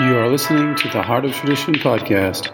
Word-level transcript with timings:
You 0.00 0.16
are 0.16 0.28
listening 0.28 0.76
to 0.76 0.88
the 0.90 1.02
Heart 1.02 1.24
of 1.24 1.32
Tradition 1.32 1.74
podcast. 1.74 2.52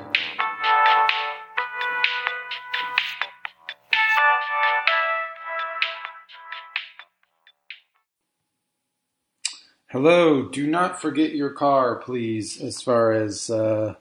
Hello, 9.91 10.49
do 10.49 10.67
not 10.67 10.99
forget 10.99 11.35
your 11.35 11.51
car, 11.51 11.97
please, 11.97 12.63
as 12.63 12.81
far 12.81 13.13
as 13.13 13.51
uh, 13.51 13.97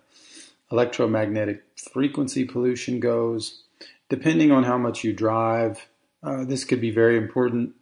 electromagnetic 0.72 1.66
frequency 1.92 2.46
pollution 2.46 3.02
goes. 3.02 3.64
Depending 4.08 4.54
on 4.54 4.64
how 4.64 4.78
much 4.78 5.04
you 5.04 5.12
drive, 5.12 5.90
uh, 6.24 6.46
this 6.46 6.64
could 6.64 6.80
be 6.80 6.92
very 6.92 7.18
important. 7.18 7.74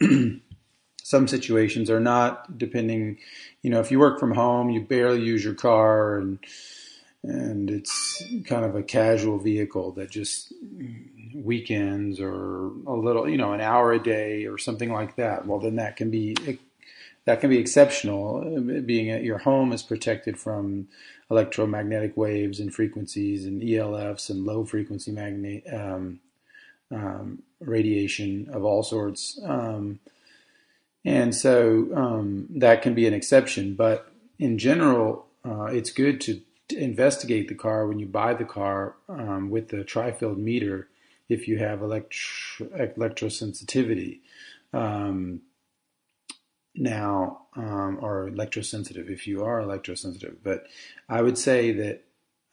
Some 1.10 1.26
situations 1.26 1.90
are 1.90 1.98
not, 1.98 2.56
depending 2.56 3.18
you 3.62 3.70
know, 3.70 3.80
if 3.80 3.90
you 3.90 3.98
work 3.98 4.20
from 4.20 4.32
home, 4.32 4.70
you 4.70 4.80
barely 4.80 5.20
use 5.20 5.44
your 5.44 5.54
car 5.54 6.18
and 6.18 6.38
and 7.24 7.68
it's 7.68 8.22
kind 8.46 8.64
of 8.64 8.76
a 8.76 8.82
casual 8.84 9.38
vehicle 9.38 9.90
that 9.92 10.08
just 10.08 10.52
weekends 11.34 12.20
or 12.20 12.68
a 12.86 12.94
little, 12.94 13.28
you 13.28 13.36
know, 13.38 13.52
an 13.52 13.60
hour 13.60 13.92
a 13.92 13.98
day 13.98 14.46
or 14.46 14.56
something 14.56 14.92
like 14.92 15.16
that. 15.16 15.46
Well, 15.46 15.58
then 15.58 15.74
that 15.76 15.96
can 15.96 16.12
be 16.12 16.60
that 17.24 17.40
can 17.40 17.50
be 17.50 17.58
exceptional. 17.58 18.60
Being 18.86 19.10
at 19.10 19.24
your 19.24 19.38
home 19.38 19.72
is 19.72 19.82
protected 19.82 20.38
from 20.38 20.86
electromagnetic 21.28 22.16
waves 22.16 22.60
and 22.60 22.72
frequencies 22.72 23.46
and 23.46 23.60
ELFs 23.60 24.30
and 24.30 24.46
low 24.46 24.64
frequency 24.64 25.10
magnet 25.10 25.64
um, 25.72 26.20
um, 26.92 27.42
radiation 27.58 28.48
of 28.52 28.64
all 28.64 28.84
sorts. 28.84 29.40
Um, 29.44 29.98
and 31.04 31.34
so 31.34 31.88
um, 31.94 32.46
that 32.50 32.82
can 32.82 32.94
be 32.94 33.06
an 33.06 33.14
exception. 33.14 33.74
But 33.74 34.12
in 34.38 34.58
general, 34.58 35.26
uh, 35.44 35.64
it's 35.64 35.90
good 35.90 36.20
to, 36.22 36.40
investigate 36.72 37.48
the 37.48 37.54
car 37.56 37.88
when 37.88 37.98
you 37.98 38.06
buy 38.06 38.32
the 38.32 38.44
car 38.44 38.94
um, 39.08 39.50
with 39.50 39.70
the 39.70 39.82
tri-field 39.82 40.38
meter 40.38 40.86
if 41.28 41.48
you 41.48 41.58
have 41.58 41.82
electro- 41.82 42.68
electrosensitivity. 42.68 44.20
Um, 44.72 45.40
now, 46.76 47.46
um, 47.56 47.98
or 48.00 48.30
electrosensitive 48.30 49.10
if 49.10 49.26
you 49.26 49.42
are 49.42 49.60
electrosensitive. 49.60 50.36
But 50.44 50.66
I 51.08 51.22
would 51.22 51.36
say 51.36 51.72
that 51.72 52.04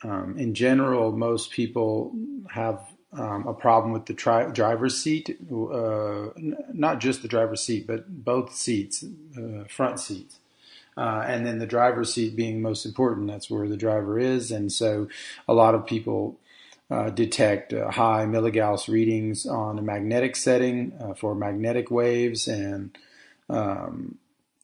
um, 0.03 0.35
in 0.37 0.53
general, 0.53 1.11
most 1.11 1.51
people 1.51 2.13
have 2.49 2.81
um, 3.13 3.47
a 3.47 3.53
problem 3.53 3.93
with 3.93 4.05
the 4.05 4.13
tri- 4.13 4.49
driver's 4.49 4.97
seat, 4.97 5.37
uh, 5.51 6.27
n- 6.31 6.57
not 6.73 6.99
just 6.99 7.21
the 7.21 7.27
driver's 7.27 7.61
seat, 7.61 7.87
but 7.87 8.23
both 8.23 8.53
seats, 8.53 9.03
uh, 9.37 9.63
front 9.69 9.99
seats. 9.99 10.39
Uh, 10.97 11.23
and 11.27 11.45
then 11.45 11.59
the 11.59 11.67
driver's 11.67 12.13
seat 12.13 12.35
being 12.35 12.61
most 12.61 12.85
important, 12.85 13.27
that's 13.27 13.49
where 13.49 13.67
the 13.67 13.77
driver 13.77 14.19
is. 14.19 14.51
And 14.51 14.71
so 14.71 15.07
a 15.47 15.53
lot 15.53 15.75
of 15.75 15.85
people 15.85 16.39
uh, 16.89 17.09
detect 17.09 17.73
uh, 17.73 17.91
high 17.91 18.25
milligauss 18.25 18.87
readings 18.87 19.45
on 19.45 19.77
a 19.77 19.81
magnetic 19.81 20.35
setting 20.35 20.93
uh, 20.99 21.13
for 21.13 21.35
magnetic 21.35 21.91
waves 21.91 22.47
and 22.47 22.97
um, 23.49 24.17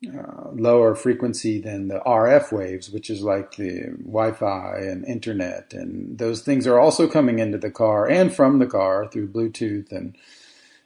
uh, 0.08 0.50
lower 0.54 0.96
frequency 0.96 1.60
than 1.60 1.88
the 1.88 2.00
RF 2.00 2.52
waves, 2.52 2.90
which 2.90 3.10
is 3.10 3.22
like 3.22 3.56
the 3.56 3.96
Wi-Fi 4.04 4.78
and 4.78 5.06
internet, 5.06 5.74
and 5.74 6.18
those 6.18 6.42
things 6.42 6.68
are 6.68 6.80
also 6.80 7.08
coming 7.08 7.40
into 7.40 7.58
the 7.58 7.72
car 7.72 8.08
and 8.08 8.34
from 8.34 8.60
the 8.60 8.68
car 8.68 9.08
through 9.08 9.30
Bluetooth 9.30 9.92
and 9.92 10.18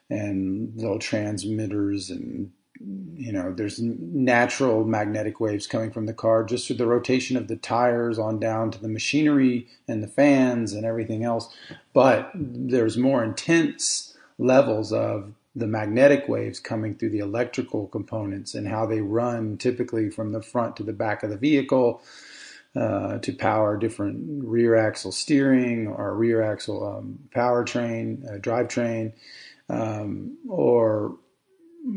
and 0.09 0.73
little 0.75 0.99
transmitters 0.99 2.09
and 2.09 2.51
you 3.15 3.31
know 3.31 3.51
there's 3.51 3.79
natural 3.81 4.85
magnetic 4.85 5.39
waves 5.39 5.67
coming 5.67 5.91
from 5.91 6.05
the 6.05 6.13
car 6.13 6.43
just 6.43 6.67
through 6.67 6.75
the 6.75 6.85
rotation 6.85 7.35
of 7.35 7.47
the 7.47 7.55
tires 7.55 8.19
on 8.19 8.39
down 8.39 8.69
to 8.71 8.79
the 8.79 8.87
machinery 8.87 9.67
and 9.87 10.03
the 10.03 10.07
fans 10.07 10.73
and 10.73 10.85
everything 10.85 11.23
else. 11.23 11.53
But 11.93 12.31
there's 12.35 12.97
more 12.97 13.23
intense 13.23 14.15
levels 14.37 14.93
of 14.93 15.33
the 15.57 15.67
magnetic 15.67 16.27
waves 16.27 16.59
coming 16.59 16.95
through 16.95 17.09
the 17.09 17.19
electrical 17.19 17.87
components 17.87 18.53
and 18.53 18.67
how 18.67 18.85
they 18.85 19.01
run 19.01 19.57
typically 19.57 20.09
from 20.09 20.31
the 20.31 20.41
front 20.41 20.75
to 20.75 20.83
the 20.83 20.93
back 20.93 21.23
of 21.23 21.29
the 21.29 21.37
vehicle 21.37 22.01
uh, 22.75 23.17
to 23.19 23.33
power 23.33 23.75
different 23.75 24.43
rear 24.43 24.75
axle 24.75 25.11
steering 25.11 25.87
or 25.87 26.13
rear 26.15 26.41
axle 26.41 26.85
um, 26.85 27.19
powertrain, 27.35 28.23
uh, 28.29 28.37
drivetrain, 28.37 29.13
um, 29.69 30.37
or 30.47 31.17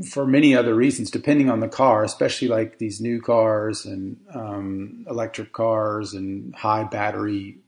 for 0.09 0.26
many 0.26 0.54
other 0.54 0.75
reasons, 0.75 1.10
depending 1.10 1.50
on 1.50 1.60
the 1.60 1.69
car, 1.69 2.04
especially 2.04 2.49
like 2.49 2.78
these 2.78 3.00
new 3.00 3.20
cars 3.20 3.84
and 3.84 4.16
um, 4.32 5.04
electric 5.09 5.53
cars 5.53 6.15
and 6.15 6.54
high 6.54 6.84
battery 6.84 7.59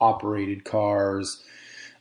operated 0.00 0.64
cars 0.64 1.42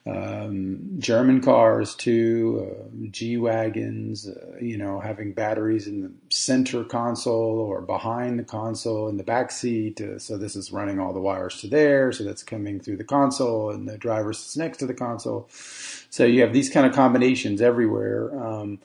um, 0.08 0.98
German 1.00 1.42
cars 1.42 1.96
too, 1.96 2.68
uh, 2.70 3.08
G 3.10 3.38
wagons, 3.38 4.28
uh, 4.28 4.58
you 4.62 4.78
know, 4.78 5.00
having 5.00 5.34
batteries 5.34 5.88
in 5.88 6.02
the 6.04 6.12
center 6.30 6.84
console 6.84 7.60
or 7.60 7.82
behind 7.82 8.38
the 8.38 8.44
console 8.44 9.10
in 9.10 9.18
the 9.18 9.24
back 9.24 9.50
seat. 9.50 10.00
Uh, 10.00 10.20
so 10.20 10.38
this 10.38 10.56
is 10.56 10.72
running 10.72 11.00
all 11.00 11.12
the 11.12 11.20
wires 11.20 11.60
to 11.62 11.68
there. 11.68 12.12
So 12.12 12.24
that's 12.24 12.44
coming 12.44 12.80
through 12.80 12.98
the 12.98 13.04
console, 13.04 13.72
and 13.72 13.90
the 13.90 13.98
driver 13.98 14.32
sits 14.32 14.56
next 14.56 14.78
to 14.80 14.86
the 14.86 14.94
console. 14.94 15.48
So 15.50 16.24
you 16.24 16.42
have 16.42 16.54
these 16.54 16.70
kind 16.70 16.86
of 16.86 16.94
combinations 16.94 17.60
everywhere. 17.60 18.30
Um, 18.40 18.80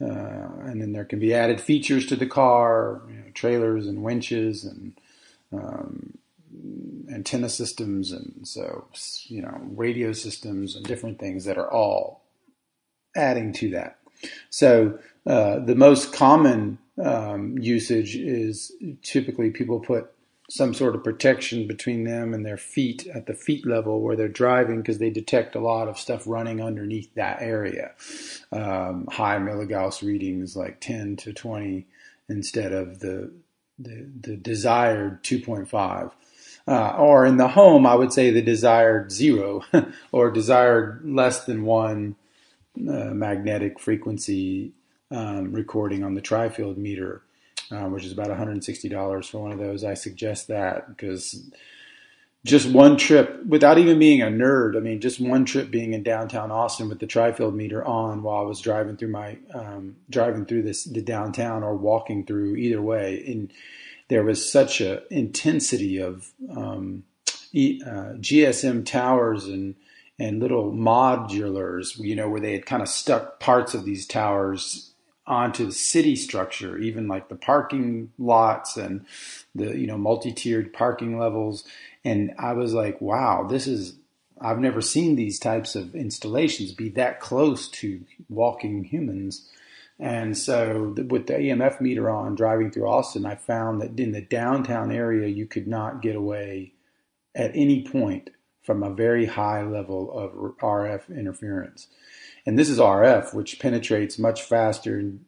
uh, 0.00 0.48
and 0.64 0.80
then 0.80 0.92
there 0.92 1.04
can 1.04 1.18
be 1.18 1.34
added 1.34 1.60
features 1.60 2.06
to 2.06 2.16
the 2.16 2.26
car, 2.26 3.02
you 3.08 3.16
know, 3.16 3.30
trailers 3.34 3.86
and 3.86 4.02
winches 4.02 4.64
and 4.64 4.92
um, 5.52 6.18
antenna 7.12 7.48
systems 7.48 8.12
and 8.12 8.46
so 8.46 8.86
you 9.24 9.42
know 9.42 9.60
radio 9.74 10.12
systems 10.12 10.76
and 10.76 10.84
different 10.84 11.18
things 11.18 11.44
that 11.44 11.58
are 11.58 11.70
all 11.70 12.22
adding 13.16 13.52
to 13.52 13.70
that. 13.70 13.98
So 14.50 14.98
uh, 15.26 15.58
the 15.60 15.74
most 15.74 16.12
common 16.12 16.78
um, 17.02 17.58
usage 17.58 18.16
is 18.16 18.72
typically 19.02 19.50
people 19.50 19.80
put 19.80 20.10
some 20.50 20.74
sort 20.74 20.94
of 20.94 21.02
protection 21.02 21.66
between 21.66 22.04
them 22.04 22.34
and 22.34 22.44
their 22.44 22.58
feet 22.58 23.06
at 23.06 23.26
the 23.26 23.34
feet 23.34 23.66
level 23.66 24.00
where 24.02 24.16
they're 24.16 24.28
driving 24.28 24.78
because 24.78 24.98
they 24.98 25.08
detect 25.08 25.54
a 25.54 25.60
lot 25.60 25.88
of 25.88 25.98
stuff 25.98 26.24
running 26.26 26.60
underneath 26.60 27.14
that 27.14 27.40
area. 27.40 27.92
Um, 28.52 29.08
high 29.10 29.38
milligauss 29.38 30.02
readings 30.02 30.54
like 30.54 30.80
10 30.80 31.16
to 31.16 31.32
20 31.32 31.86
instead 32.28 32.72
of 32.72 33.00
the 33.00 33.32
the, 33.78 34.06
the 34.20 34.36
desired 34.36 35.24
2.5. 35.24 36.12
Uh, 36.66 36.94
or 36.96 37.26
in 37.26 37.38
the 37.38 37.48
home, 37.48 37.86
I 37.86 37.94
would 37.94 38.12
say 38.12 38.30
the 38.30 38.42
desired 38.42 39.10
zero 39.10 39.62
or 40.12 40.30
desired 40.30 41.02
less 41.04 41.44
than 41.44 41.64
one 41.64 42.14
uh, 42.78 43.10
magnetic 43.10 43.80
frequency 43.80 44.72
um, 45.10 45.52
recording 45.52 46.04
on 46.04 46.14
the 46.14 46.20
tri-field 46.20 46.78
meter, 46.78 47.22
uh, 47.70 47.86
which 47.88 48.04
is 48.04 48.12
about 48.12 48.28
$160 48.28 49.30
for 49.30 49.38
one 49.42 49.52
of 49.52 49.58
those. 49.58 49.84
I 49.84 49.94
suggest 49.94 50.48
that 50.48 50.88
because 50.88 51.50
just 52.44 52.70
one 52.70 52.96
trip, 52.96 53.44
without 53.46 53.78
even 53.78 53.98
being 53.98 54.20
a 54.20 54.26
nerd, 54.26 54.76
I 54.76 54.80
mean, 54.80 55.00
just 55.00 55.20
one 55.20 55.44
trip 55.44 55.70
being 55.70 55.92
in 55.92 56.02
downtown 56.02 56.50
Austin 56.50 56.88
with 56.88 56.98
the 56.98 57.06
tri-field 57.06 57.54
meter 57.54 57.84
on 57.84 58.22
while 58.22 58.40
I 58.40 58.46
was 58.46 58.60
driving 58.60 58.96
through 58.96 59.10
my 59.10 59.38
um, 59.54 59.96
driving 60.10 60.44
through 60.44 60.62
this 60.62 60.84
the 60.84 61.02
downtown 61.02 61.62
or 61.62 61.76
walking 61.76 62.24
through 62.24 62.56
either 62.56 62.82
way, 62.82 63.22
and 63.26 63.52
there 64.12 64.22
was 64.22 64.46
such 64.46 64.82
a 64.82 65.02
intensity 65.10 65.96
of 65.96 66.34
um, 66.54 67.02
uh, 67.30 68.12
GSM 68.20 68.84
towers 68.84 69.46
and 69.46 69.74
and 70.18 70.38
little 70.38 70.70
modulars, 70.70 71.98
you 71.98 72.14
know, 72.14 72.28
where 72.28 72.40
they 72.40 72.52
had 72.52 72.66
kind 72.66 72.82
of 72.82 72.88
stuck 72.88 73.40
parts 73.40 73.72
of 73.72 73.86
these 73.86 74.06
towers 74.06 74.92
onto 75.26 75.64
the 75.64 75.72
city 75.72 76.14
structure, 76.14 76.76
even 76.76 77.08
like 77.08 77.30
the 77.30 77.34
parking 77.34 78.12
lots 78.18 78.76
and 78.76 79.06
the 79.54 79.78
you 79.78 79.86
know 79.86 79.96
multi-tiered 79.96 80.74
parking 80.74 81.18
levels. 81.18 81.64
And 82.04 82.34
I 82.38 82.52
was 82.52 82.74
like, 82.74 83.00
wow, 83.00 83.46
this 83.48 83.66
is 83.66 83.94
I've 84.42 84.58
never 84.58 84.82
seen 84.82 85.16
these 85.16 85.38
types 85.38 85.74
of 85.74 85.94
installations 85.94 86.72
be 86.72 86.90
that 86.90 87.18
close 87.18 87.66
to 87.80 88.04
walking 88.28 88.84
humans. 88.84 89.48
And 90.02 90.36
so, 90.36 90.96
with 90.96 91.28
the 91.28 91.34
EMF 91.34 91.80
meter 91.80 92.10
on 92.10 92.34
driving 92.34 92.72
through 92.72 92.88
Austin, 92.88 93.24
I 93.24 93.36
found 93.36 93.80
that 93.80 94.00
in 94.00 94.10
the 94.10 94.20
downtown 94.20 94.90
area, 94.90 95.28
you 95.28 95.46
could 95.46 95.68
not 95.68 96.02
get 96.02 96.16
away 96.16 96.72
at 97.36 97.52
any 97.54 97.84
point 97.84 98.30
from 98.64 98.82
a 98.82 98.92
very 98.92 99.26
high 99.26 99.62
level 99.62 100.10
of 100.10 100.56
RF 100.58 101.16
interference. 101.16 101.86
And 102.44 102.58
this 102.58 102.68
is 102.68 102.80
RF, 102.80 103.32
which 103.32 103.60
penetrates 103.60 104.18
much 104.18 104.42
faster 104.42 104.98
and, 104.98 105.24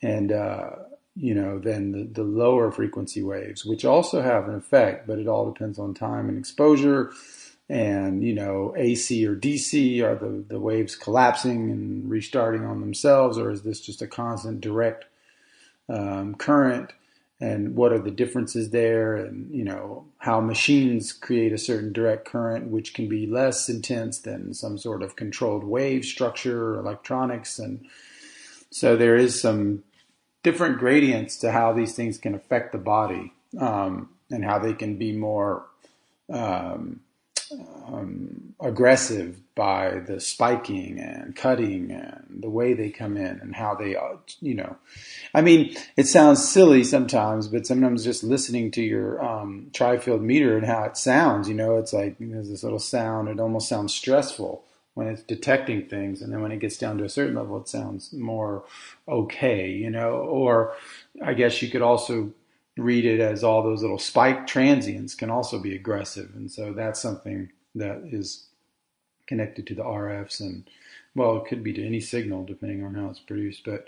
and 0.00 0.32
uh, 0.32 0.70
you 1.14 1.34
know, 1.34 1.58
than 1.58 1.92
the, 1.92 2.04
the 2.04 2.24
lower 2.24 2.72
frequency 2.72 3.22
waves, 3.22 3.66
which 3.66 3.84
also 3.84 4.22
have 4.22 4.48
an 4.48 4.54
effect, 4.54 5.06
but 5.06 5.18
it 5.18 5.28
all 5.28 5.52
depends 5.52 5.78
on 5.78 5.92
time 5.92 6.30
and 6.30 6.38
exposure 6.38 7.12
and 7.68 8.22
you 8.22 8.34
know 8.34 8.74
AC 8.76 9.26
or 9.26 9.34
DC 9.34 10.02
are 10.02 10.14
the 10.14 10.44
the 10.46 10.60
waves 10.60 10.96
collapsing 10.96 11.70
and 11.70 12.10
restarting 12.10 12.64
on 12.64 12.80
themselves, 12.80 13.38
or 13.38 13.50
is 13.50 13.62
this 13.62 13.80
just 13.80 14.02
a 14.02 14.06
constant 14.06 14.60
direct 14.60 15.06
um, 15.88 16.34
current? 16.34 16.92
and 17.40 17.74
what 17.74 17.92
are 17.92 17.98
the 17.98 18.10
differences 18.10 18.70
there 18.70 19.16
and 19.16 19.52
you 19.52 19.64
know 19.64 20.06
how 20.18 20.40
machines 20.40 21.12
create 21.12 21.52
a 21.52 21.58
certain 21.58 21.92
direct 21.92 22.24
current 22.24 22.68
which 22.68 22.94
can 22.94 23.08
be 23.08 23.26
less 23.26 23.68
intense 23.68 24.18
than 24.18 24.54
some 24.54 24.78
sort 24.78 25.02
of 25.02 25.16
controlled 25.16 25.64
wave 25.64 26.04
structure 26.04 26.78
electronics 26.78 27.58
and 27.58 27.84
so 28.70 28.96
there 28.96 29.16
is 29.16 29.40
some 29.40 29.82
different 30.42 30.78
gradients 30.78 31.36
to 31.36 31.50
how 31.50 31.72
these 31.72 31.94
things 31.94 32.18
can 32.18 32.34
affect 32.34 32.72
the 32.72 32.78
body 32.78 33.32
um, 33.60 34.08
and 34.30 34.44
how 34.44 34.58
they 34.58 34.72
can 34.72 34.96
be 34.96 35.12
more 35.12 35.66
um, 36.32 37.00
um, 37.86 38.54
aggressive 38.60 39.38
by 39.54 40.00
the 40.06 40.20
spiking 40.20 40.98
and 40.98 41.36
cutting 41.36 41.90
and 41.90 42.40
the 42.40 42.50
way 42.50 42.74
they 42.74 42.90
come 42.90 43.16
in 43.16 43.38
and 43.40 43.54
how 43.54 43.74
they, 43.74 43.96
uh, 43.96 44.16
you 44.40 44.54
know, 44.54 44.76
I 45.34 45.40
mean, 45.40 45.76
it 45.96 46.06
sounds 46.06 46.46
silly 46.46 46.84
sometimes, 46.84 47.48
but 47.48 47.66
sometimes 47.66 48.04
just 48.04 48.24
listening 48.24 48.70
to 48.72 48.82
your 48.82 49.24
um, 49.24 49.70
tri-field 49.72 50.22
meter 50.22 50.56
and 50.56 50.66
how 50.66 50.84
it 50.84 50.96
sounds, 50.96 51.48
you 51.48 51.54
know, 51.54 51.76
it's 51.76 51.92
like 51.92 52.16
there's 52.18 52.50
this 52.50 52.64
little 52.64 52.78
sound. 52.78 53.28
It 53.28 53.40
almost 53.40 53.68
sounds 53.68 53.94
stressful 53.94 54.64
when 54.94 55.08
it's 55.08 55.22
detecting 55.22 55.86
things, 55.86 56.22
and 56.22 56.32
then 56.32 56.40
when 56.40 56.52
it 56.52 56.60
gets 56.60 56.78
down 56.78 56.98
to 56.98 57.04
a 57.04 57.08
certain 57.08 57.34
level, 57.34 57.60
it 57.60 57.68
sounds 57.68 58.12
more 58.12 58.64
okay, 59.08 59.68
you 59.68 59.90
know. 59.90 60.12
Or 60.12 60.74
I 61.22 61.34
guess 61.34 61.60
you 61.62 61.68
could 61.68 61.82
also 61.82 62.32
read 62.76 63.04
it 63.04 63.20
as 63.20 63.44
all 63.44 63.62
those 63.62 63.82
little 63.82 63.98
spike 63.98 64.46
transients 64.46 65.14
can 65.14 65.30
also 65.30 65.58
be 65.58 65.74
aggressive, 65.74 66.30
and 66.34 66.50
so 66.50 66.72
that's 66.72 67.00
something 67.00 67.50
that 67.74 68.02
is 68.10 68.46
connected 69.26 69.66
to 69.66 69.74
the 69.74 69.82
RFs 69.82 70.40
and 70.40 70.64
well, 71.16 71.36
it 71.36 71.46
could 71.46 71.62
be 71.62 71.72
to 71.72 71.86
any 71.86 72.00
signal 72.00 72.44
depending 72.44 72.84
on 72.84 72.94
how 72.94 73.08
it's 73.08 73.20
produced. 73.20 73.62
But 73.64 73.86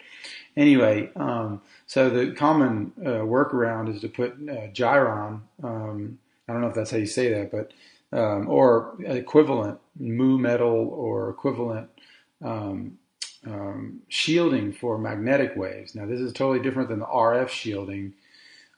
anyway, 0.57 1.11
um, 1.17 1.61
so 1.87 2.09
the 2.09 2.33
common 2.33 2.93
uh, 3.01 3.25
workaround 3.25 3.93
is 3.93 4.01
to 4.03 4.09
put 4.09 4.33
uh, 4.33 4.69
Giron. 4.73 5.41
Um, 5.63 6.19
I 6.49 6.53
don't 6.53 6.63
know 6.63 6.69
if 6.69 6.75
that's 6.75 6.93
how 6.93 6.99
you 6.99 7.07
say 7.07 7.33
that, 7.33 7.51
but 7.51 7.73
um, 8.17 8.49
or 8.49 8.97
equivalent 9.05 9.81
mu 9.99 10.39
metal 10.39 10.89
or 10.97 11.31
equivalent 11.31 11.89
um, 12.45 12.99
um, 13.47 14.01
shielding 14.09 14.73
for 14.73 14.99
magnetic 14.99 15.57
waves. 15.57 15.95
Now, 15.95 16.07
this 16.07 16.21
is 16.21 16.33
totally 16.33 16.61
different 16.61 16.89
than 16.89 17.01
the 17.01 17.07
RF 17.07 17.49
shielding, 17.49 18.15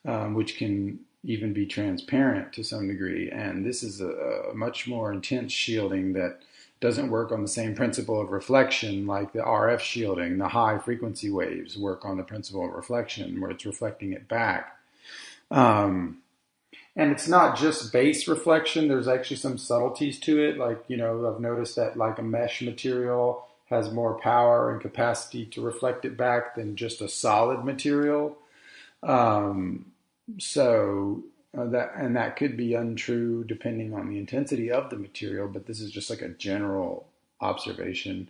um, 0.05 0.33
which 0.33 0.57
can 0.57 0.99
even 1.23 1.53
be 1.53 1.65
transparent 1.65 2.53
to 2.53 2.63
some 2.63 2.87
degree. 2.87 3.29
And 3.29 3.65
this 3.65 3.83
is 3.83 3.99
a, 4.01 4.09
a, 4.51 4.53
much 4.53 4.87
more 4.87 5.11
intense 5.11 5.51
shielding 5.51 6.13
that 6.13 6.39
doesn't 6.79 7.11
work 7.11 7.31
on 7.33 7.41
the 7.41 7.47
same 7.47 7.75
principle 7.75 8.21
of 8.21 8.29
reflection 8.29 9.05
like 9.05 9.33
the 9.33 9.39
RF 9.39 9.79
shielding. 9.79 10.37
The 10.37 10.47
high 10.47 10.77
frequency 10.77 11.29
waves 11.29 11.77
work 11.77 12.05
on 12.05 12.15
the 12.15 12.23
principle 12.23 12.65
of 12.65 12.71
reflection 12.71 13.41
where 13.41 13.51
it's 13.51 13.65
reflecting 13.65 14.13
it 14.13 14.29
back. 14.29 14.77
Um, 15.51 16.19
and 16.95 17.11
it's 17.11 17.27
not 17.27 17.57
just 17.57 17.91
base 17.91 18.27
reflection. 18.27 18.87
There's 18.87 19.07
actually 19.07 19.37
some 19.37 19.57
subtleties 19.57 20.19
to 20.21 20.41
it. 20.41 20.57
Like, 20.57 20.83
you 20.87 20.97
know, 20.97 21.31
I've 21.33 21.41
noticed 21.41 21.75
that 21.75 21.97
like 21.97 22.17
a 22.17 22.23
mesh 22.23 22.61
material 22.61 23.45
has 23.69 23.91
more 23.91 24.19
power 24.19 24.71
and 24.71 24.81
capacity 24.81 25.45
to 25.45 25.61
reflect 25.61 26.05
it 26.05 26.17
back 26.17 26.55
than 26.55 26.75
just 26.75 27.01
a 27.01 27.09
solid 27.09 27.63
material. 27.63 28.37
Um, 29.03 29.91
so 30.37 31.23
uh, 31.57 31.65
that 31.65 31.93
and 31.95 32.15
that 32.15 32.35
could 32.35 32.55
be 32.55 32.75
untrue 32.75 33.43
depending 33.43 33.93
on 33.93 34.09
the 34.09 34.17
intensity 34.17 34.71
of 34.71 34.89
the 34.89 34.97
material, 34.97 35.47
but 35.47 35.65
this 35.65 35.81
is 35.81 35.91
just 35.91 36.09
like 36.09 36.21
a 36.21 36.29
general 36.29 37.07
observation. 37.41 38.29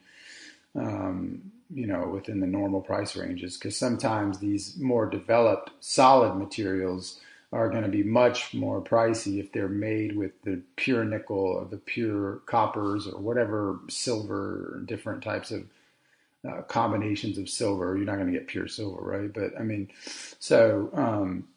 Um, 0.75 1.51
you 1.71 1.85
know, 1.85 2.07
within 2.07 2.39
the 2.39 2.47
normal 2.47 2.81
price 2.81 3.15
ranges, 3.15 3.57
because 3.57 3.77
sometimes 3.77 4.39
these 4.39 4.77
more 4.77 5.07
developed 5.07 5.71
solid 5.81 6.35
materials 6.35 7.19
are 7.51 7.69
going 7.69 7.83
to 7.83 7.89
be 7.89 8.03
much 8.03 8.53
more 8.53 8.81
pricey 8.81 9.39
if 9.39 9.51
they're 9.51 9.67
made 9.67 10.15
with 10.15 10.31
the 10.43 10.61
pure 10.75 11.03
nickel 11.03 11.37
or 11.37 11.65
the 11.65 11.77
pure 11.77 12.41
coppers 12.45 13.07
or 13.07 13.19
whatever 13.19 13.79
silver, 13.87 14.81
different 14.85 15.23
types 15.23 15.51
of 15.51 15.63
uh, 16.47 16.61
combinations 16.63 17.37
of 17.37 17.49
silver. 17.49 17.95
You're 17.97 18.05
not 18.05 18.15
going 18.15 18.31
to 18.31 18.37
get 18.37 18.47
pure 18.47 18.67
silver, 18.67 19.01
right? 19.01 19.33
But 19.33 19.59
I 19.59 19.63
mean, 19.63 19.89
so 20.39 20.89
um, 20.93 21.47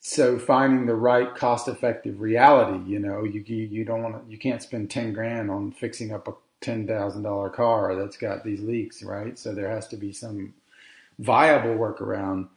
so 0.00 0.38
finding 0.38 0.86
the 0.86 0.94
right 0.94 1.34
cost-effective 1.34 2.20
reality, 2.20 2.90
you 2.90 2.98
know, 2.98 3.24
you 3.24 3.40
you 3.40 3.84
don't 3.84 4.02
want 4.02 4.30
you 4.30 4.38
can't 4.38 4.62
spend 4.62 4.90
ten 4.90 5.12
grand 5.12 5.50
on 5.50 5.72
fixing 5.72 6.12
up 6.12 6.28
a 6.28 6.32
ten 6.60 6.86
thousand 6.86 7.22
dollar 7.22 7.48
car 7.48 7.94
that's 7.94 8.16
got 8.16 8.44
these 8.44 8.60
leaks, 8.60 9.02
right? 9.02 9.38
So 9.38 9.54
there 9.54 9.70
has 9.70 9.88
to 9.88 9.96
be 9.96 10.12
some 10.12 10.54
viable 11.18 11.76
workaround, 11.76 12.48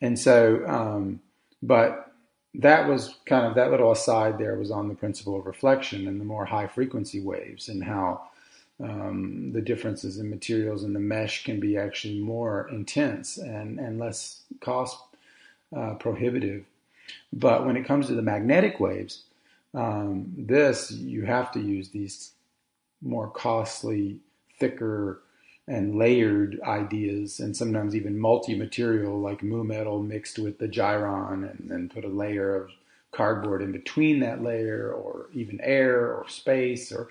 and 0.00 0.18
so, 0.18 0.64
um, 0.66 1.20
but 1.62 2.12
that 2.54 2.88
was 2.88 3.14
kind 3.26 3.46
of 3.46 3.54
that 3.54 3.70
little 3.70 3.92
aside 3.92 4.38
there 4.38 4.56
was 4.56 4.70
on 4.70 4.88
the 4.88 4.94
principle 4.94 5.38
of 5.38 5.46
reflection 5.46 6.08
and 6.08 6.20
the 6.20 6.24
more 6.24 6.44
high 6.44 6.66
frequency 6.66 7.20
waves 7.20 7.68
and 7.68 7.84
how 7.84 8.28
um, 8.82 9.52
the 9.52 9.60
differences 9.60 10.18
in 10.18 10.30
materials 10.30 10.84
in 10.84 10.92
the 10.92 11.00
mesh 11.00 11.44
can 11.44 11.60
be 11.60 11.76
actually 11.76 12.20
more 12.20 12.68
intense 12.70 13.36
and, 13.36 13.78
and 13.78 13.98
less 13.98 14.42
cost 14.60 14.98
uh, 15.76 15.94
prohibitive. 15.94 16.64
But 17.32 17.66
when 17.66 17.76
it 17.76 17.86
comes 17.86 18.06
to 18.06 18.14
the 18.14 18.22
magnetic 18.22 18.80
waves, 18.80 19.24
um, 19.74 20.32
this 20.36 20.90
you 20.90 21.24
have 21.26 21.52
to 21.52 21.60
use 21.60 21.90
these 21.90 22.32
more 23.02 23.28
costly, 23.28 24.18
thicker, 24.58 25.22
and 25.66 25.96
layered 25.96 26.60
ideas, 26.62 27.38
and 27.38 27.56
sometimes 27.56 27.94
even 27.94 28.18
multi-material 28.18 29.20
like 29.20 29.42
mu 29.42 29.62
metal 29.62 30.02
mixed 30.02 30.38
with 30.38 30.58
the 30.58 30.68
Giron, 30.68 31.48
and 31.48 31.70
then 31.70 31.88
put 31.88 32.04
a 32.04 32.08
layer 32.08 32.56
of 32.56 32.70
cardboard 33.12 33.62
in 33.62 33.72
between 33.72 34.20
that 34.20 34.42
layer, 34.42 34.92
or 34.92 35.26
even 35.34 35.60
air 35.62 36.14
or 36.14 36.28
space, 36.28 36.92
or 36.92 37.08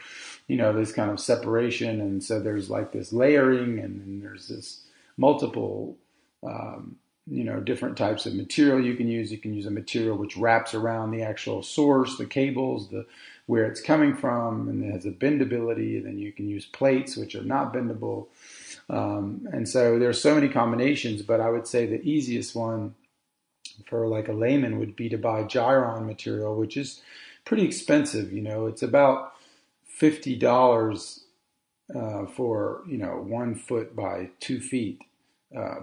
you 0.47 0.57
know 0.57 0.73
this 0.73 0.91
kind 0.91 1.11
of 1.11 1.19
separation. 1.19 2.01
And 2.01 2.23
so 2.23 2.39
there's 2.39 2.69
like 2.69 2.91
this 2.91 3.13
layering, 3.13 3.79
and 3.79 3.99
then 3.99 4.19
there's 4.21 4.47
this 4.47 4.83
multiple 5.17 5.97
um, 6.43 6.95
you 7.27 7.43
know 7.43 7.59
different 7.59 7.97
types 7.97 8.25
of 8.25 8.33
material 8.33 8.83
you 8.83 8.95
can 8.95 9.07
use. 9.07 9.31
You 9.31 9.37
can 9.37 9.53
use 9.53 9.65
a 9.65 9.71
material 9.71 10.17
which 10.17 10.37
wraps 10.37 10.73
around 10.73 11.11
the 11.11 11.23
actual 11.23 11.63
source 11.63 12.17
the 12.17 12.25
cables 12.25 12.89
the 12.89 13.05
where 13.45 13.65
it's 13.65 13.81
coming 13.81 14.15
from 14.15 14.69
and 14.69 14.83
it 14.83 14.91
has 14.91 15.05
a 15.05 15.11
bendability. 15.11 15.97
And 15.97 16.05
then 16.05 16.19
you 16.19 16.31
can 16.31 16.47
use 16.47 16.65
plates 16.67 17.17
which 17.17 17.33
are 17.35 17.43
not 17.43 17.73
bendable. 17.73 18.27
Um, 18.89 19.47
and 19.51 19.67
so 19.67 19.97
there's 19.97 20.21
so 20.21 20.33
many 20.33 20.49
combinations 20.49 21.21
but 21.21 21.39
i 21.39 21.49
would 21.49 21.67
say 21.67 21.85
the 21.85 22.01
easiest 22.01 22.55
one 22.55 22.95
for 23.87 24.07
like 24.07 24.27
a 24.27 24.33
layman 24.33 24.79
would 24.79 24.95
be 24.95 25.09
to 25.09 25.17
buy 25.17 25.43
Giron 25.43 26.05
material 26.05 26.55
which 26.55 26.77
is 26.77 27.01
pretty 27.45 27.63
expensive 27.63 28.31
you 28.31 28.41
know 28.41 28.67
it's 28.67 28.83
about 28.83 29.33
$50 29.99 31.19
uh, 31.95 32.25
for 32.27 32.81
you 32.87 32.97
know 32.97 33.17
one 33.17 33.55
foot 33.55 33.95
by 33.95 34.29
two 34.39 34.59
feet 34.59 35.01
uh, 35.55 35.81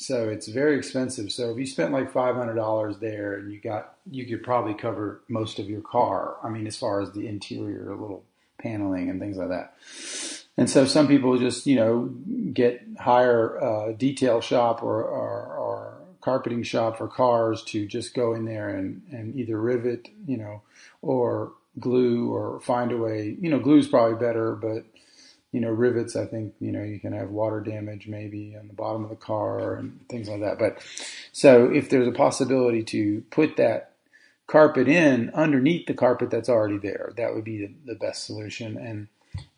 so 0.00 0.28
it's 0.28 0.48
very 0.48 0.78
expensive. 0.78 1.30
So 1.30 1.50
if 1.50 1.58
you 1.58 1.66
spent 1.66 1.92
like 1.92 2.12
five 2.12 2.34
hundred 2.34 2.54
dollars 2.54 2.98
there, 2.98 3.34
and 3.34 3.52
you 3.52 3.60
got 3.60 3.96
you 4.10 4.24
could 4.26 4.42
probably 4.42 4.74
cover 4.74 5.20
most 5.28 5.58
of 5.58 5.68
your 5.68 5.82
car. 5.82 6.36
I 6.42 6.48
mean, 6.48 6.66
as 6.66 6.76
far 6.76 7.02
as 7.02 7.12
the 7.12 7.26
interior, 7.26 7.90
little 7.90 8.24
paneling 8.58 9.10
and 9.10 9.20
things 9.20 9.36
like 9.36 9.48
that. 9.48 9.74
And 10.56 10.68
so 10.68 10.84
some 10.84 11.08
people 11.08 11.38
just 11.38 11.66
you 11.66 11.76
know 11.76 12.10
get 12.52 12.82
hire 12.98 13.56
a 13.56 13.92
detail 13.92 14.40
shop 14.40 14.82
or, 14.82 15.02
or 15.02 15.58
carpeting 16.20 16.62
shop 16.62 16.98
for 16.98 17.08
cars 17.08 17.62
to 17.64 17.86
just 17.86 18.14
go 18.14 18.34
in 18.34 18.44
there 18.44 18.68
and, 18.68 19.02
and 19.10 19.34
either 19.36 19.60
rivet, 19.60 20.08
you 20.26 20.36
know, 20.36 20.62
or 21.02 21.52
glue 21.78 22.32
or 22.32 22.60
find 22.60 22.92
a 22.92 22.96
way. 22.96 23.36
You 23.40 23.50
know, 23.50 23.58
glue 23.58 23.78
is 23.78 23.88
probably 23.88 24.18
better, 24.18 24.54
but 24.54 24.84
you 25.52 25.60
know, 25.60 25.70
rivets, 25.70 26.14
I 26.14 26.26
think, 26.26 26.54
you 26.60 26.70
know, 26.70 26.82
you 26.82 27.00
can 27.00 27.12
have 27.12 27.30
water 27.30 27.60
damage 27.60 28.06
maybe 28.06 28.54
on 28.58 28.68
the 28.68 28.74
bottom 28.74 29.02
of 29.02 29.10
the 29.10 29.16
car 29.16 29.74
and 29.74 30.00
things 30.08 30.28
like 30.28 30.40
that. 30.40 30.60
But 30.60 30.78
so 31.32 31.64
if 31.66 31.90
there's 31.90 32.06
a 32.06 32.12
possibility 32.12 32.84
to 32.84 33.22
put 33.30 33.56
that 33.56 33.94
carpet 34.46 34.88
in 34.88 35.30
underneath 35.30 35.86
the 35.86 35.94
carpet 35.94 36.30
that's 36.30 36.48
already 36.48 36.78
there, 36.78 37.12
that 37.16 37.34
would 37.34 37.44
be 37.44 37.66
the, 37.66 37.72
the 37.86 37.94
best 37.94 38.24
solution 38.24 38.76
and 38.76 39.08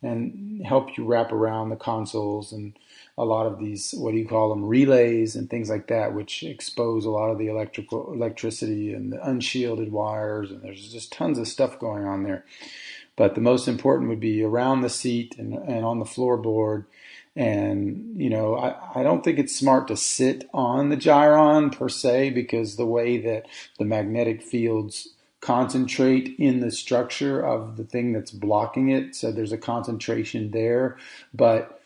and 0.03 0.63
help 0.65 0.97
you 0.97 1.03
wrap 1.03 1.31
around 1.31 1.69
the 1.69 1.75
consoles 1.75 2.53
and 2.53 2.77
a 3.17 3.25
lot 3.25 3.45
of 3.45 3.59
these 3.59 3.93
what 3.97 4.11
do 4.11 4.17
you 4.17 4.27
call 4.27 4.49
them 4.49 4.65
relays 4.65 5.35
and 5.35 5.49
things 5.49 5.69
like 5.69 5.87
that 5.87 6.13
which 6.13 6.43
expose 6.43 7.05
a 7.05 7.11
lot 7.11 7.29
of 7.29 7.37
the 7.37 7.47
electrical 7.47 8.11
electricity 8.11 8.93
and 8.93 9.13
the 9.13 9.27
unshielded 9.27 9.91
wires 9.91 10.49
and 10.49 10.61
there's 10.61 10.91
just 10.91 11.11
tons 11.11 11.37
of 11.37 11.47
stuff 11.47 11.77
going 11.79 12.05
on 12.05 12.23
there 12.23 12.43
but 13.15 13.35
the 13.35 13.41
most 13.41 13.67
important 13.67 14.09
would 14.09 14.19
be 14.19 14.43
around 14.43 14.81
the 14.81 14.89
seat 14.89 15.35
and, 15.37 15.53
and 15.53 15.85
on 15.85 15.99
the 15.99 16.05
floorboard. 16.05 16.85
And, 17.35 18.19
you 18.19 18.29
know, 18.29 18.55
I, 18.55 18.99
I 18.99 19.03
don't 19.03 19.23
think 19.23 19.39
it's 19.39 19.55
smart 19.55 19.87
to 19.87 19.97
sit 19.97 20.49
on 20.53 20.89
the 20.89 20.97
Giron 20.97 21.75
per 21.75 21.89
se 21.89 22.31
because 22.31 22.75
the 22.75 22.85
way 22.85 23.17
that 23.19 23.47
the 23.79 23.85
magnetic 23.85 24.41
fields 24.41 25.09
concentrate 25.41 26.35
in 26.39 26.61
the 26.61 26.71
structure 26.71 27.41
of 27.41 27.75
the 27.75 27.83
thing 27.83 28.13
that's 28.13 28.31
blocking 28.31 28.89
it. 28.89 29.15
So 29.15 29.31
there's 29.31 29.51
a 29.51 29.57
concentration 29.57 30.51
there. 30.51 30.97
But 31.33 31.81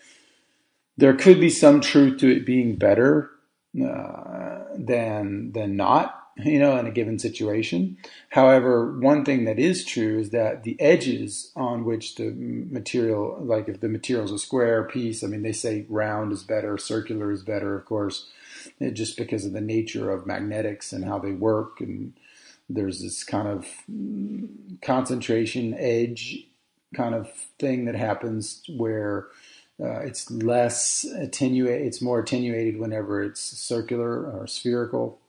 there 0.97 1.15
could 1.15 1.39
be 1.39 1.49
some 1.49 1.81
truth 1.81 2.19
to 2.19 2.29
it 2.29 2.45
being 2.45 2.75
better. 2.75 3.31
Uh, 3.79 4.63
than 4.77 5.51
than 5.51 5.75
not 5.75 6.27
you 6.43 6.59
know, 6.59 6.77
in 6.77 6.85
a 6.85 6.91
given 6.91 7.17
situation. 7.17 7.97
However, 8.29 8.99
one 8.99 9.25
thing 9.25 9.45
that 9.45 9.57
is 9.57 9.83
true 9.83 10.19
is 10.19 10.29
that 10.29 10.63
the 10.63 10.79
edges 10.79 11.51
on 11.55 11.83
which 11.83 12.15
the 12.15 12.31
material, 12.31 13.39
like 13.41 13.67
if 13.67 13.79
the 13.79 13.89
material 13.89 14.25
is 14.25 14.31
a 14.31 14.37
square 14.37 14.83
piece, 14.83 15.23
I 15.23 15.27
mean, 15.27 15.41
they 15.41 15.51
say 15.51 15.85
round 15.89 16.31
is 16.31 16.43
better, 16.43 16.77
circular 16.77 17.31
is 17.31 17.41
better, 17.41 17.75
of 17.75 17.85
course, 17.85 18.27
just 18.93 19.17
because 19.17 19.45
of 19.45 19.53
the 19.53 19.61
nature 19.61 20.11
of 20.11 20.27
magnetics 20.27 20.93
and 20.93 21.05
how 21.05 21.17
they 21.17 21.31
work. 21.31 21.81
And 21.81 22.13
there's 22.69 23.01
this 23.01 23.23
kind 23.23 23.47
of 23.47 23.65
concentration 24.83 25.73
edge 25.73 26.45
kind 26.93 27.15
of 27.15 27.31
thing 27.59 27.85
that 27.85 27.95
happens 27.95 28.61
where 28.69 29.27
uh, 29.79 29.99
it's 29.99 30.31
less 30.31 31.03
attenuated, 31.03 31.85
it's 31.87 32.01
more 32.01 32.19
attenuated 32.19 32.79
whenever 32.79 33.23
it's 33.23 33.41
circular 33.41 34.25
or 34.25 34.47
spherical 34.47 35.19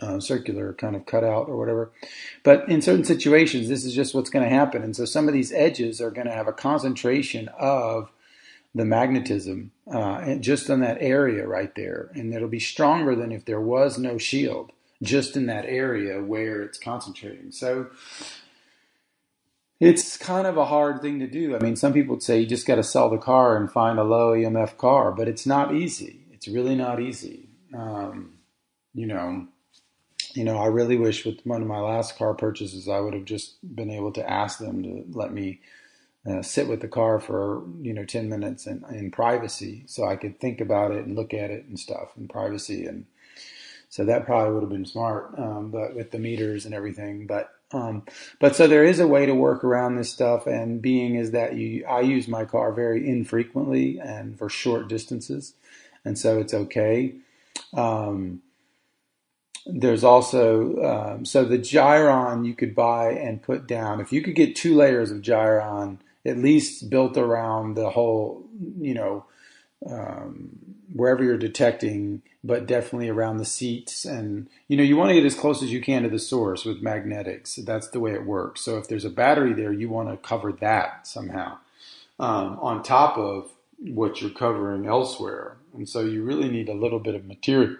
uh, 0.00 0.18
circular 0.20 0.72
kind 0.72 0.96
of 0.96 1.06
cutout 1.06 1.48
or 1.48 1.56
whatever. 1.56 1.90
But 2.42 2.68
in 2.68 2.82
certain 2.82 3.04
situations, 3.04 3.68
this 3.68 3.84
is 3.84 3.94
just 3.94 4.14
what's 4.14 4.30
going 4.30 4.48
to 4.48 4.54
happen. 4.54 4.82
And 4.82 4.96
so 4.96 5.04
some 5.04 5.28
of 5.28 5.34
these 5.34 5.52
edges 5.52 6.00
are 6.00 6.10
going 6.10 6.26
to 6.26 6.32
have 6.32 6.48
a 6.48 6.52
concentration 6.52 7.48
of 7.58 8.10
the 8.74 8.84
magnetism 8.84 9.70
uh, 9.90 10.36
just 10.36 10.68
in 10.68 10.80
that 10.80 10.98
area 11.00 11.46
right 11.46 11.74
there. 11.74 12.10
And 12.14 12.32
it'll 12.34 12.48
be 12.48 12.60
stronger 12.60 13.14
than 13.14 13.30
if 13.30 13.44
there 13.44 13.60
was 13.60 13.98
no 13.98 14.18
shield 14.18 14.72
just 15.02 15.36
in 15.36 15.46
that 15.46 15.66
area 15.66 16.22
where 16.22 16.62
it's 16.62 16.78
concentrating. 16.78 17.52
So 17.52 17.88
it's 19.80 20.16
kind 20.16 20.46
of 20.46 20.56
a 20.56 20.64
hard 20.66 21.02
thing 21.02 21.18
to 21.20 21.26
do. 21.26 21.56
I 21.56 21.58
mean, 21.58 21.76
some 21.76 21.92
people 21.92 22.14
would 22.16 22.22
say 22.22 22.40
you 22.40 22.46
just 22.46 22.66
got 22.66 22.76
to 22.76 22.82
sell 22.82 23.10
the 23.10 23.18
car 23.18 23.56
and 23.56 23.70
find 23.70 23.98
a 23.98 24.04
low 24.04 24.32
EMF 24.32 24.76
car, 24.78 25.12
but 25.12 25.28
it's 25.28 25.46
not 25.46 25.74
easy. 25.74 26.20
It's 26.32 26.48
really 26.48 26.74
not 26.74 27.00
easy. 27.00 27.48
Um, 27.76 28.34
you 28.94 29.06
know, 29.06 29.48
you 30.34 30.44
know, 30.44 30.58
I 30.58 30.66
really 30.66 30.96
wish 30.96 31.24
with 31.24 31.40
one 31.44 31.62
of 31.62 31.68
my 31.68 31.80
last 31.80 32.16
car 32.18 32.34
purchases, 32.34 32.88
I 32.88 33.00
would 33.00 33.14
have 33.14 33.24
just 33.24 33.56
been 33.76 33.90
able 33.90 34.12
to 34.12 34.30
ask 34.30 34.58
them 34.58 34.82
to 34.82 35.04
let 35.10 35.32
me 35.32 35.60
uh, 36.28 36.42
sit 36.42 36.68
with 36.68 36.80
the 36.80 36.88
car 36.88 37.20
for, 37.20 37.62
you 37.82 37.92
know, 37.92 38.04
10 38.04 38.28
minutes 38.28 38.66
in, 38.66 38.84
in 38.90 39.10
privacy 39.10 39.84
so 39.86 40.06
I 40.06 40.16
could 40.16 40.40
think 40.40 40.60
about 40.60 40.92
it 40.92 41.04
and 41.04 41.16
look 41.16 41.34
at 41.34 41.50
it 41.50 41.66
and 41.66 41.78
stuff 41.78 42.10
in 42.16 42.28
privacy. 42.28 42.86
And 42.86 43.06
so 43.88 44.04
that 44.04 44.26
probably 44.26 44.54
would 44.54 44.62
have 44.62 44.70
been 44.70 44.86
smart, 44.86 45.34
um, 45.38 45.70
but 45.70 45.94
with 45.94 46.10
the 46.10 46.18
meters 46.18 46.64
and 46.64 46.74
everything. 46.74 47.26
But, 47.26 47.50
um, 47.74 48.04
but 48.38 48.54
so 48.54 48.68
there 48.68 48.84
is 48.84 49.00
a 49.00 49.06
way 49.06 49.26
to 49.26 49.34
work 49.34 49.64
around 49.64 49.96
this 49.96 50.10
stuff. 50.10 50.46
And 50.46 50.80
being 50.80 51.16
is 51.16 51.32
that 51.32 51.56
you, 51.56 51.84
I 51.86 52.00
use 52.00 52.28
my 52.28 52.44
car 52.44 52.72
very 52.72 53.06
infrequently 53.06 53.98
and 53.98 54.38
for 54.38 54.48
short 54.48 54.88
distances. 54.88 55.54
And 56.04 56.16
so 56.16 56.38
it's 56.38 56.54
okay. 56.54 57.14
Um, 57.72 58.42
there's 59.66 60.04
also 60.04 60.82
um, 60.82 61.24
so 61.24 61.44
the 61.44 61.58
Giron 61.58 62.46
you 62.46 62.54
could 62.54 62.74
buy 62.74 63.12
and 63.12 63.42
put 63.42 63.66
down 63.66 63.98
if 63.98 64.12
you 64.12 64.20
could 64.20 64.34
get 64.34 64.54
two 64.54 64.76
layers 64.76 65.10
of 65.10 65.22
Giron 65.22 65.98
at 66.26 66.36
least 66.36 66.90
built 66.90 67.16
around 67.16 67.74
the 67.74 67.88
whole 67.88 68.44
you 68.78 68.92
know 68.92 69.24
um, 69.88 70.50
wherever 70.92 71.24
you're 71.24 71.38
detecting 71.38 72.20
but 72.44 72.66
definitely 72.66 73.08
around 73.08 73.38
the 73.38 73.44
seats 73.44 74.04
and 74.04 74.48
you 74.68 74.76
know 74.76 74.82
you 74.82 74.96
want 74.96 75.08
to 75.08 75.14
get 75.14 75.24
as 75.24 75.34
close 75.34 75.62
as 75.62 75.72
you 75.72 75.80
can 75.80 76.02
to 76.02 76.08
the 76.08 76.18
source 76.18 76.64
with 76.64 76.82
magnetics 76.82 77.56
that's 77.56 77.88
the 77.88 78.00
way 78.00 78.12
it 78.12 78.26
works 78.26 78.60
so 78.60 78.78
if 78.78 78.86
there's 78.86 79.04
a 79.04 79.10
battery 79.10 79.52
there 79.52 79.72
you 79.72 79.88
want 79.88 80.08
to 80.08 80.16
cover 80.28 80.52
that 80.52 81.06
somehow 81.06 81.56
um, 82.20 82.58
on 82.60 82.82
top 82.82 83.18
of 83.18 83.50
what 83.78 84.20
you're 84.20 84.30
covering 84.30 84.86
elsewhere 84.86 85.56
and 85.74 85.88
so 85.88 86.00
you 86.00 86.22
really 86.22 86.48
need 86.48 86.68
a 86.68 86.74
little 86.74 87.00
bit 87.00 87.14
of 87.14 87.24
material 87.24 87.76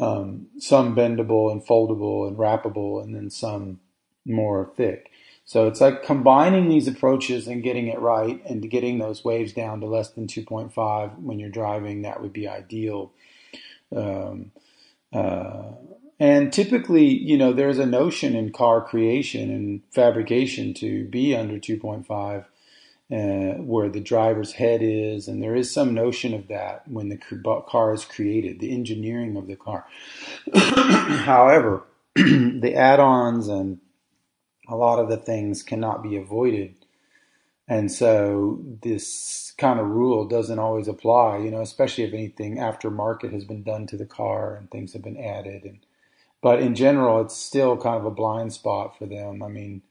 um, 0.00 0.48
some 0.58 0.94
bendable 0.94 1.52
and 1.52 1.64
foldable 1.64 2.26
and 2.26 2.36
wrappable, 2.36 3.02
and 3.02 3.14
then 3.14 3.30
some 3.30 3.80
more 4.24 4.70
thick. 4.76 5.10
So 5.44 5.68
it's 5.68 5.80
like 5.80 6.02
combining 6.02 6.68
these 6.68 6.88
approaches 6.88 7.46
and 7.46 7.62
getting 7.62 7.88
it 7.88 8.00
right 8.00 8.42
and 8.46 8.68
getting 8.70 8.98
those 8.98 9.24
waves 9.24 9.52
down 9.52 9.80
to 9.80 9.86
less 9.86 10.08
than 10.10 10.26
2.5 10.26 11.18
when 11.18 11.38
you're 11.38 11.50
driving. 11.50 12.02
That 12.02 12.22
would 12.22 12.32
be 12.32 12.48
ideal. 12.48 13.12
Um, 13.94 14.52
uh, 15.12 15.72
and 16.18 16.52
typically, 16.52 17.06
you 17.06 17.36
know, 17.36 17.52
there's 17.52 17.78
a 17.78 17.86
notion 17.86 18.34
in 18.34 18.52
car 18.52 18.80
creation 18.80 19.50
and 19.50 19.82
fabrication 19.90 20.74
to 20.74 21.06
be 21.06 21.34
under 21.34 21.58
2.5 21.58 22.44
uh, 23.12 23.60
where 23.62 23.88
the 23.88 24.00
driver's 24.00 24.52
head 24.52 24.80
is, 24.82 25.28
and 25.28 25.42
there 25.42 25.54
is 25.54 25.72
some 25.72 25.92
notion 25.92 26.32
of 26.32 26.48
that 26.48 26.88
when 26.88 27.10
the 27.10 27.18
car 27.68 27.92
is 27.92 28.04
created, 28.04 28.60
the 28.60 28.72
engineering 28.72 29.36
of 29.36 29.46
the 29.46 29.56
car. 29.56 29.86
However, 30.54 31.84
the 32.14 32.74
add-ons 32.74 33.48
and 33.48 33.78
a 34.68 34.76
lot 34.76 34.98
of 34.98 35.10
the 35.10 35.16
things 35.16 35.62
cannot 35.62 36.02
be 36.02 36.16
avoided, 36.16 36.83
and 37.68 37.90
so 37.90 38.60
this 38.82 39.52
kind 39.58 39.80
of 39.80 39.86
rule 39.86 40.26
doesn't 40.26 40.58
always 40.58 40.88
apply. 40.88 41.38
You 41.38 41.50
know, 41.50 41.60
especially 41.60 42.04
if 42.04 42.12
anything 42.12 42.56
aftermarket 42.56 43.32
has 43.32 43.44
been 43.44 43.62
done 43.62 43.86
to 43.88 43.96
the 43.96 44.06
car 44.06 44.56
and 44.56 44.70
things 44.70 44.92
have 44.92 45.02
been 45.02 45.22
added, 45.22 45.64
and 45.64 45.78
but 46.42 46.60
in 46.60 46.74
general, 46.74 47.20
it's 47.22 47.36
still 47.36 47.76
kind 47.76 47.96
of 47.96 48.04
a 48.04 48.10
blind 48.10 48.52
spot 48.52 48.98
for 48.98 49.06
them. 49.06 49.42
I 49.42 49.48
mean, 49.48 49.82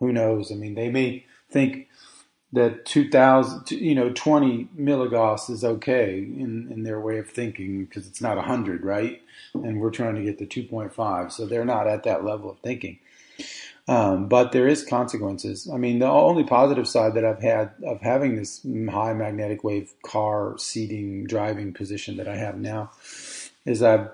who 0.00 0.12
knows? 0.12 0.50
I 0.50 0.56
mean, 0.56 0.74
they 0.74 0.90
may 0.90 1.24
think 1.50 1.88
that 2.52 2.84
2000 2.84 3.70
you 3.70 3.94
know 3.94 4.10
20 4.10 4.68
milligauss 4.76 5.48
is 5.50 5.64
okay 5.64 6.18
in, 6.18 6.68
in 6.70 6.82
their 6.82 7.00
way 7.00 7.18
of 7.18 7.28
thinking 7.28 7.84
because 7.84 8.06
it's 8.06 8.20
not 8.20 8.36
100 8.36 8.84
right 8.84 9.22
and 9.54 9.80
we're 9.80 9.90
trying 9.90 10.16
to 10.16 10.22
get 10.22 10.38
to 10.38 10.64
2.5 10.64 11.30
so 11.30 11.46
they're 11.46 11.64
not 11.64 11.86
at 11.86 12.02
that 12.02 12.24
level 12.24 12.50
of 12.50 12.58
thinking 12.60 12.98
um, 13.88 14.28
but 14.28 14.52
there 14.52 14.68
is 14.68 14.84
consequences 14.84 15.68
i 15.72 15.76
mean 15.76 15.98
the 15.98 16.06
only 16.06 16.44
positive 16.44 16.86
side 16.88 17.14
that 17.14 17.24
i've 17.24 17.42
had 17.42 17.70
of 17.86 18.00
having 18.00 18.36
this 18.36 18.64
high 18.90 19.12
magnetic 19.12 19.64
wave 19.64 19.92
car 20.04 20.56
seating 20.58 21.24
driving 21.26 21.72
position 21.72 22.16
that 22.16 22.28
i 22.28 22.36
have 22.36 22.58
now 22.58 22.90
is 23.64 23.82
i've 23.82 24.08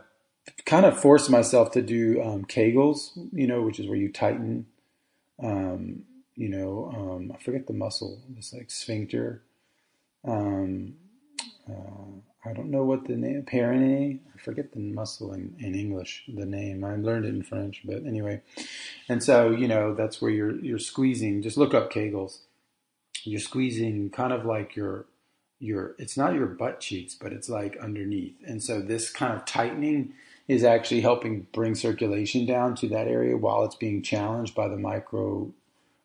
kind 0.64 0.86
of 0.86 0.98
forced 0.98 1.30
myself 1.30 1.70
to 1.72 1.82
do 1.82 2.22
um, 2.22 2.44
kegels 2.44 3.10
you 3.32 3.46
know 3.46 3.62
which 3.62 3.78
is 3.78 3.86
where 3.86 3.98
you 3.98 4.10
tighten 4.10 4.66
um, 5.42 6.04
you 6.36 6.48
know, 6.48 6.92
um, 6.94 7.32
I 7.34 7.42
forget 7.42 7.66
the 7.66 7.72
muscle. 7.72 8.22
It's 8.36 8.52
like 8.52 8.70
sphincter. 8.70 9.42
Um, 10.24 10.94
uh, 11.68 12.20
I 12.46 12.52
don't 12.52 12.70
know 12.70 12.84
what 12.84 13.06
the 13.06 13.16
name, 13.16 13.42
perineum. 13.42 14.20
I 14.34 14.38
forget 14.38 14.72
the 14.72 14.78
muscle 14.78 15.32
in, 15.32 15.56
in 15.58 15.74
English, 15.74 16.24
the 16.28 16.46
name. 16.46 16.84
I 16.84 16.96
learned 16.96 17.24
it 17.24 17.34
in 17.34 17.42
French, 17.42 17.82
but 17.84 18.04
anyway. 18.04 18.42
And 19.08 19.22
so, 19.22 19.50
you 19.50 19.66
know, 19.66 19.94
that's 19.94 20.22
where 20.22 20.30
you're, 20.30 20.56
you're 20.60 20.78
squeezing. 20.78 21.42
Just 21.42 21.56
look 21.56 21.74
up 21.74 21.92
Kegels. 21.92 22.38
You're 23.24 23.40
squeezing 23.40 24.10
kind 24.10 24.32
of 24.32 24.44
like 24.44 24.76
your, 24.76 25.06
your, 25.58 25.96
it's 25.98 26.16
not 26.16 26.34
your 26.34 26.46
butt 26.46 26.80
cheeks, 26.80 27.14
but 27.14 27.32
it's 27.32 27.48
like 27.48 27.76
underneath. 27.78 28.36
And 28.46 28.62
so 28.62 28.80
this 28.80 29.10
kind 29.10 29.34
of 29.34 29.44
tightening 29.44 30.12
is 30.46 30.62
actually 30.62 31.00
helping 31.00 31.48
bring 31.52 31.74
circulation 31.74 32.46
down 32.46 32.76
to 32.76 32.88
that 32.88 33.08
area 33.08 33.36
while 33.36 33.64
it's 33.64 33.74
being 33.74 34.02
challenged 34.02 34.54
by 34.54 34.68
the 34.68 34.76
micro 34.76 35.52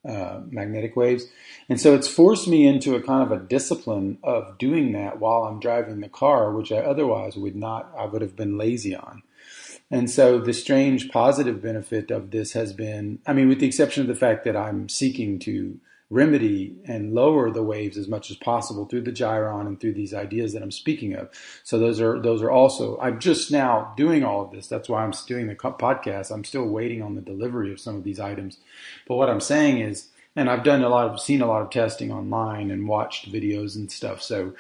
uh, 0.08 0.42
magnetic 0.50 0.96
waves. 0.96 1.26
And 1.70 1.80
so 1.80 1.94
it's 1.94 2.08
forced 2.08 2.48
me 2.48 2.66
into 2.66 2.96
a 2.96 3.02
kind 3.02 3.24
of 3.24 3.32
a 3.32 3.44
discipline 3.44 4.18
of 4.24 4.58
doing 4.58 4.94
that 4.94 5.20
while 5.20 5.44
I'm 5.44 5.60
driving 5.60 6.00
the 6.00 6.10
car, 6.10 6.52
which 6.52 6.72
I 6.72 6.78
otherwise 6.78 7.38
would 7.38 7.56
not, 7.56 7.92
I 7.98 8.06
would 8.06 8.22
have 8.22 8.36
been 8.36 8.58
lazy 8.58 8.96
on. 8.96 9.24
And 9.92 10.10
so 10.10 10.40
the 10.40 10.54
strange 10.54 11.12
positive 11.12 11.62
benefit 11.62 12.12
of 12.12 12.32
this 12.32 12.54
has 12.54 12.74
been, 12.74 13.20
I 13.28 13.34
mean, 13.34 13.50
with 13.50 13.60
the 13.60 13.68
exception 13.68 14.02
of 14.02 14.08
the 14.08 14.16
fact 14.16 14.46
that 14.46 14.56
I'm 14.56 14.88
seeking 14.88 15.38
to 15.40 15.80
remedy 16.12 16.76
and 16.86 17.14
lower 17.16 17.50
the 17.50 17.64
waves 17.64 17.98
as 17.98 18.08
much 18.08 18.30
as 18.30 18.38
possible 18.38 18.86
through 18.86 19.02
the 19.02 19.12
Giron 19.12 19.66
and 19.66 19.80
through 19.80 19.94
these 19.94 20.14
ideas 20.14 20.54
that 20.54 20.62
I'm 20.62 20.72
speaking 20.72 21.16
of. 21.16 21.30
So 21.64 21.80
those 21.80 22.00
are 22.00 22.22
those 22.22 22.44
are 22.44 22.52
also 22.52 23.00
I'm 23.00 23.20
just 23.20 23.52
now 23.52 23.94
doing 23.98 24.24
all 24.24 24.44
of 24.44 24.52
this. 24.52 24.68
That's 24.68 24.90
why 24.90 25.04
I'm 25.04 25.14
doing 25.26 25.48
the 25.48 25.56
podcast. 25.56 26.32
I'm 26.32 26.44
still 26.44 26.68
waiting 26.68 27.02
on 27.02 27.16
the 27.16 27.22
delivery 27.22 27.72
of 27.72 27.80
some 27.80 27.96
of 27.96 28.04
these 28.04 28.20
items. 28.20 28.58
But 29.08 29.16
what 29.16 29.30
I'm 29.30 29.42
saying 29.42 29.80
is 29.80 30.10
and 30.36 30.50
I've 30.50 30.64
done 30.64 30.84
a 30.84 30.90
lot 30.90 31.10
of 31.10 31.20
seen 31.20 31.42
a 31.42 31.48
lot 31.48 31.62
of 31.62 31.70
testing 31.70 32.12
online 32.12 32.72
and 32.72 32.88
watched 32.88 33.32
videos 33.32 33.76
and 33.76 33.92
stuff. 33.92 34.22
So 34.22 34.54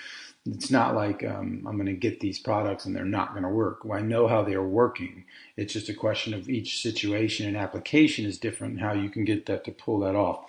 it's 0.45 0.71
not 0.71 0.95
like 0.95 1.23
um, 1.23 1.65
I'm 1.67 1.75
going 1.75 1.85
to 1.85 1.93
get 1.93 2.19
these 2.19 2.39
products 2.39 2.85
and 2.85 2.95
they're 2.95 3.05
not 3.05 3.31
going 3.31 3.43
to 3.43 3.49
work. 3.49 3.85
Well, 3.85 3.99
I 3.99 4.01
know 4.01 4.27
how 4.27 4.41
they 4.41 4.55
are 4.55 4.67
working. 4.67 5.25
It's 5.55 5.73
just 5.73 5.89
a 5.89 5.93
question 5.93 6.33
of 6.33 6.49
each 6.49 6.81
situation 6.81 7.47
and 7.47 7.55
application 7.55 8.25
is 8.25 8.39
different. 8.39 8.73
and 8.73 8.81
How 8.81 8.93
you 8.93 9.09
can 9.09 9.23
get 9.23 9.45
that 9.45 9.63
to 9.65 9.71
pull 9.71 9.99
that 9.99 10.15
off. 10.15 10.45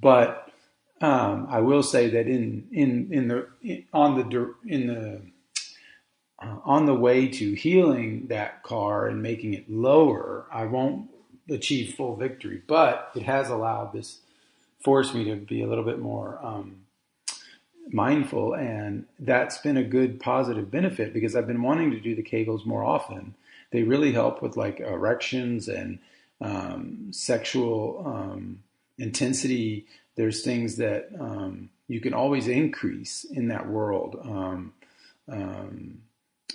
But 0.00 0.50
um, 1.00 1.46
I 1.50 1.60
will 1.60 1.82
say 1.82 2.08
that 2.10 2.26
in 2.26 2.68
in 2.72 3.12
in 3.12 3.28
the 3.28 3.48
in, 3.62 3.84
on 3.92 4.16
the 4.16 4.54
in 4.66 4.86
the 4.86 5.20
uh, 6.42 6.58
on 6.64 6.86
the 6.86 6.94
way 6.94 7.28
to 7.28 7.54
healing 7.54 8.26
that 8.28 8.62
car 8.62 9.06
and 9.06 9.22
making 9.22 9.54
it 9.54 9.70
lower, 9.70 10.46
I 10.52 10.64
won't 10.64 11.10
achieve 11.48 11.94
full 11.94 12.16
victory, 12.16 12.62
but 12.66 13.10
it 13.14 13.22
has 13.22 13.48
allowed 13.48 13.92
this 13.92 14.20
forced 14.82 15.14
me 15.14 15.24
to 15.24 15.36
be 15.36 15.62
a 15.62 15.66
little 15.66 15.84
bit 15.84 15.98
more 15.98 16.38
um, 16.44 16.82
mindful, 17.90 18.54
and 18.54 19.06
that's 19.18 19.58
been 19.58 19.76
a 19.76 19.84
good 19.84 20.20
positive 20.20 20.70
benefit 20.70 21.12
because 21.12 21.34
I've 21.34 21.46
been 21.46 21.62
wanting 21.62 21.90
to 21.92 22.00
do 22.00 22.14
the 22.14 22.22
Kegels 22.22 22.66
more 22.66 22.84
often. 22.84 23.34
They 23.70 23.82
really 23.82 24.12
help 24.12 24.42
with 24.42 24.56
like 24.56 24.80
erections 24.80 25.68
and 25.68 25.98
um, 26.40 27.08
sexual 27.10 28.02
um, 28.06 28.62
intensity. 28.98 29.86
There's 30.16 30.42
things 30.42 30.76
that 30.76 31.08
um, 31.18 31.70
you 31.88 32.00
can 32.00 32.14
always 32.14 32.48
increase 32.48 33.24
in 33.24 33.48
that 33.48 33.68
world. 33.68 34.18
Um, 34.22 34.72
um, 35.28 35.98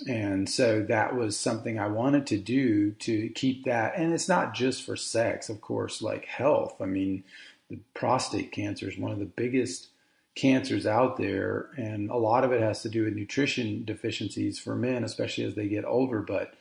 and 0.08 0.48
so 0.48 0.82
that 0.82 1.14
was 1.14 1.36
something 1.36 1.78
I 1.78 1.88
wanted 1.88 2.26
to 2.28 2.38
do 2.38 2.92
to 2.92 3.28
keep 3.30 3.64
that. 3.64 3.94
And 3.96 4.12
it's 4.12 4.28
not 4.28 4.54
just 4.54 4.84
for 4.84 4.96
sex, 4.96 5.48
of 5.48 5.60
course, 5.60 6.02
like 6.02 6.24
health. 6.24 6.80
I 6.80 6.86
mean, 6.86 7.24
the 7.70 7.78
prostate 7.94 8.52
cancer 8.52 8.88
is 8.88 8.98
one 8.98 9.12
of 9.12 9.18
the 9.18 9.24
biggest 9.24 9.88
cancers 10.34 10.86
out 10.86 11.18
there, 11.18 11.68
and 11.76 12.10
a 12.10 12.16
lot 12.16 12.42
of 12.42 12.52
it 12.52 12.60
has 12.62 12.82
to 12.82 12.88
do 12.88 13.04
with 13.04 13.14
nutrition 13.14 13.84
deficiencies 13.84 14.58
for 14.58 14.74
men, 14.74 15.04
especially 15.04 15.44
as 15.44 15.54
they 15.54 15.68
get 15.68 15.84
older. 15.84 16.20
But 16.20 16.54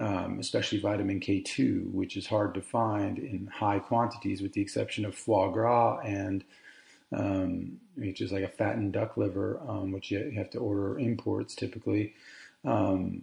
um, 0.00 0.38
especially 0.40 0.80
vitamin 0.80 1.20
K2, 1.20 1.92
which 1.92 2.16
is 2.16 2.26
hard 2.26 2.54
to 2.54 2.60
find 2.60 3.18
in 3.18 3.46
high 3.46 3.78
quantities, 3.78 4.42
with 4.42 4.52
the 4.52 4.60
exception 4.60 5.04
of 5.04 5.14
foie 5.14 5.50
gras 5.50 6.00
and 6.00 6.44
um, 7.16 7.78
which 7.94 8.20
is 8.20 8.32
like 8.32 8.42
a 8.42 8.48
fattened 8.48 8.92
duck 8.92 9.16
liver, 9.16 9.60
um, 9.68 9.92
which 9.92 10.10
you 10.10 10.32
have 10.36 10.50
to 10.50 10.58
order 10.58 10.98
imports 10.98 11.54
typically, 11.54 12.14
um, 12.64 13.22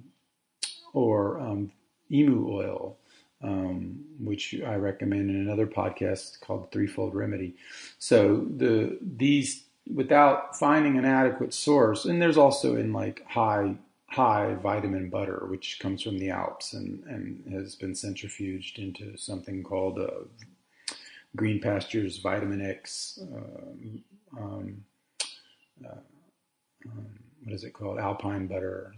or 0.93 1.39
um, 1.39 1.71
emu 2.11 2.47
oil, 2.49 2.97
um, 3.43 3.99
which 4.19 4.55
I 4.65 4.75
recommend 4.75 5.29
in 5.29 5.35
another 5.35 5.67
podcast 5.67 6.39
called 6.41 6.71
Threefold 6.71 7.15
Remedy. 7.15 7.55
So 7.99 8.45
the 8.55 8.97
these 9.01 9.65
without 9.93 10.57
finding 10.57 10.97
an 10.97 11.05
adequate 11.05 11.53
source, 11.53 12.05
and 12.05 12.21
there's 12.21 12.37
also 12.37 12.75
in 12.75 12.93
like 12.93 13.25
high 13.27 13.75
high 14.11 14.55
vitamin 14.55 15.09
butter, 15.09 15.45
which 15.47 15.79
comes 15.79 16.03
from 16.03 16.19
the 16.19 16.29
Alps 16.29 16.73
and, 16.73 17.03
and 17.05 17.53
has 17.53 17.75
been 17.75 17.93
centrifuged 17.93 18.77
into 18.77 19.17
something 19.17 19.63
called 19.63 19.99
uh, 19.99 20.25
Green 21.35 21.61
Pastures 21.61 22.17
Vitamin 22.17 22.61
X. 22.61 23.19
Uh, 23.21 24.37
um, 24.37 24.83
uh, 25.85 25.95
um, 26.85 27.07
what 27.43 27.55
is 27.55 27.63
it 27.63 27.71
called? 27.71 27.99
Alpine 27.99 28.47
butter. 28.47 28.93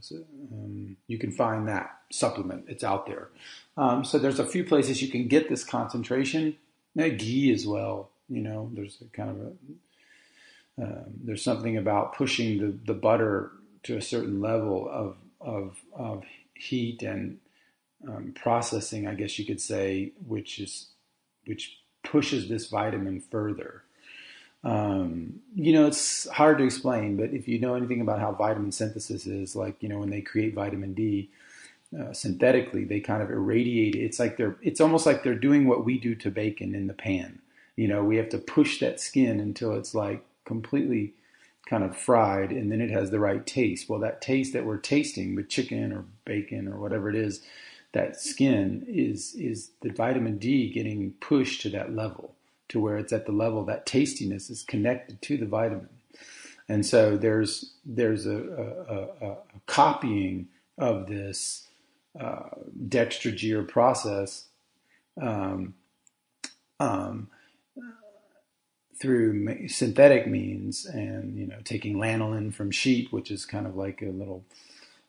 Um, 0.52 0.98
you 1.08 1.20
can 1.20 1.32
find 1.32 1.68
that 1.68 1.96
supplement. 2.12 2.66
It's 2.68 2.84
out 2.84 3.06
there. 3.06 3.30
Um, 3.78 4.04
so 4.04 4.18
there's 4.18 4.40
a 4.40 4.46
few 4.46 4.64
places 4.64 5.02
you 5.02 5.10
can 5.10 5.28
get 5.28 5.48
this 5.48 5.64
concentration. 5.64 6.58
ghee 6.96 7.54
as 7.54 7.68
well. 7.68 8.10
You 8.28 8.42
know, 8.42 8.72
there's 8.74 8.98
a 9.02 9.16
kind 9.16 9.30
of 9.30 9.38
a 9.38 9.52
um, 10.76 11.06
there's 11.24 11.44
something 11.44 11.78
about 11.78 12.16
pushing 12.16 12.58
the, 12.58 12.76
the 12.86 13.00
butter 13.00 13.52
to 13.84 13.98
a 13.98 14.02
certain 14.02 14.42
level 14.42 14.90
of 14.90 15.18
of, 15.42 15.78
of 15.94 16.24
heat 16.54 17.04
and 17.04 17.38
um, 18.08 18.34
processing, 18.36 19.08
I 19.08 19.14
guess 19.14 19.38
you 19.38 19.46
could 19.46 19.62
say, 19.62 20.12
which 20.28 20.60
is 20.60 20.88
which 21.46 21.80
pushes 22.04 22.50
this 22.50 22.68
vitamin 22.68 23.20
further. 23.20 23.84
Um, 24.64 25.42
you 25.56 25.74
know, 25.74 25.88
it's 25.88 26.28
hard 26.30 26.58
to 26.60 26.64
explain, 26.64 27.18
but 27.18 27.32
if 27.32 27.48
you 27.48 27.60
know 27.60 27.76
anything 27.76 28.00
about 28.00 28.20
how 28.20 28.32
vitamin 28.32 28.72
synthesis 28.72 29.28
is, 29.28 29.56
like 29.56 29.82
you 29.82 29.90
know, 29.90 30.00
when 30.00 30.10
they 30.10 30.22
create 30.22 30.54
vitamin 30.54 30.94
D 30.94 31.30
uh, 31.98 32.14
synthetically, 32.14 32.86
they 32.86 33.00
kind 33.00 33.22
of 33.22 33.30
irradiate. 33.30 33.96
It. 33.96 34.04
It's 34.04 34.20
like 34.20 34.38
they're, 34.38 34.56
it's 34.62 34.82
almost 34.82 35.06
like 35.06 35.24
they're 35.24 35.36
doing 35.36 35.68
what 35.68 35.86
we 35.86 36.00
do 36.00 36.16
to 36.16 36.32
bacon 36.32 36.74
in 36.74 36.88
the 36.88 36.94
pan. 36.94 37.40
You 37.76 37.88
know, 37.88 38.04
we 38.04 38.18
have 38.18 38.30
to 38.30 38.38
push 38.38 38.80
that 38.80 39.00
skin 39.00 39.40
until 39.40 39.74
it's 39.74 39.94
like 39.94 40.24
completely 40.46 41.14
kind 41.66 41.84
of 41.84 41.96
fried 41.96 42.52
and 42.52 42.72
then 42.72 42.82
it 42.82 42.92
has 42.92 43.10
the 43.10 43.20
right 43.20 43.46
taste. 43.46 43.90
Well, 43.90 44.00
that 44.00 44.22
taste 44.22 44.54
that 44.54 44.66
we're 44.66 44.78
tasting 44.78 45.36
with 45.36 45.50
chicken 45.50 45.94
or 45.94 46.06
bacon 46.26 46.68
or 46.68 46.78
whatever 46.78 47.10
it 47.10 47.16
is, 47.16 47.42
that 47.94 48.20
skin 48.20 48.86
is 48.88 49.36
is 49.36 49.72
the 49.82 49.92
vitamin 49.92 50.38
D 50.38 50.70
getting 50.72 51.12
pushed 51.20 51.62
to 51.62 51.70
that 51.70 51.96
level 51.96 52.36
to 52.70 52.80
where 52.80 52.98
it's 52.98 53.14
at 53.14 53.26
the 53.26 53.32
level 53.32 53.64
that 53.66 53.86
tastiness 53.86 54.50
is 54.50 54.64
connected 54.64 55.22
to 55.22 55.38
the 55.38 55.46
vitamin. 55.46 55.90
And 56.68 56.86
so 56.86 57.18
there's 57.18 57.74
there's 57.86 58.26
a, 58.26 58.38
a, 59.22 59.26
a, 59.28 59.38
copying 59.68 60.48
of 60.78 61.08
this 61.08 61.68
uh, 62.20 62.50
process 63.68 64.48
um, 65.22 65.76
um, 66.80 67.30
through 69.00 69.68
synthetic 69.68 70.28
means 70.28 70.86
and 70.86 71.38
you 71.38 71.48
know 71.48 71.58
taking 71.64 71.96
lanolin 71.96 72.54
from 72.54 72.72
sheep 72.72 73.12
which 73.12 73.32
is 73.32 73.46
kind 73.46 73.66
of 73.66 73.76
like 73.76 74.02
a 74.02 74.10
little 74.10 74.44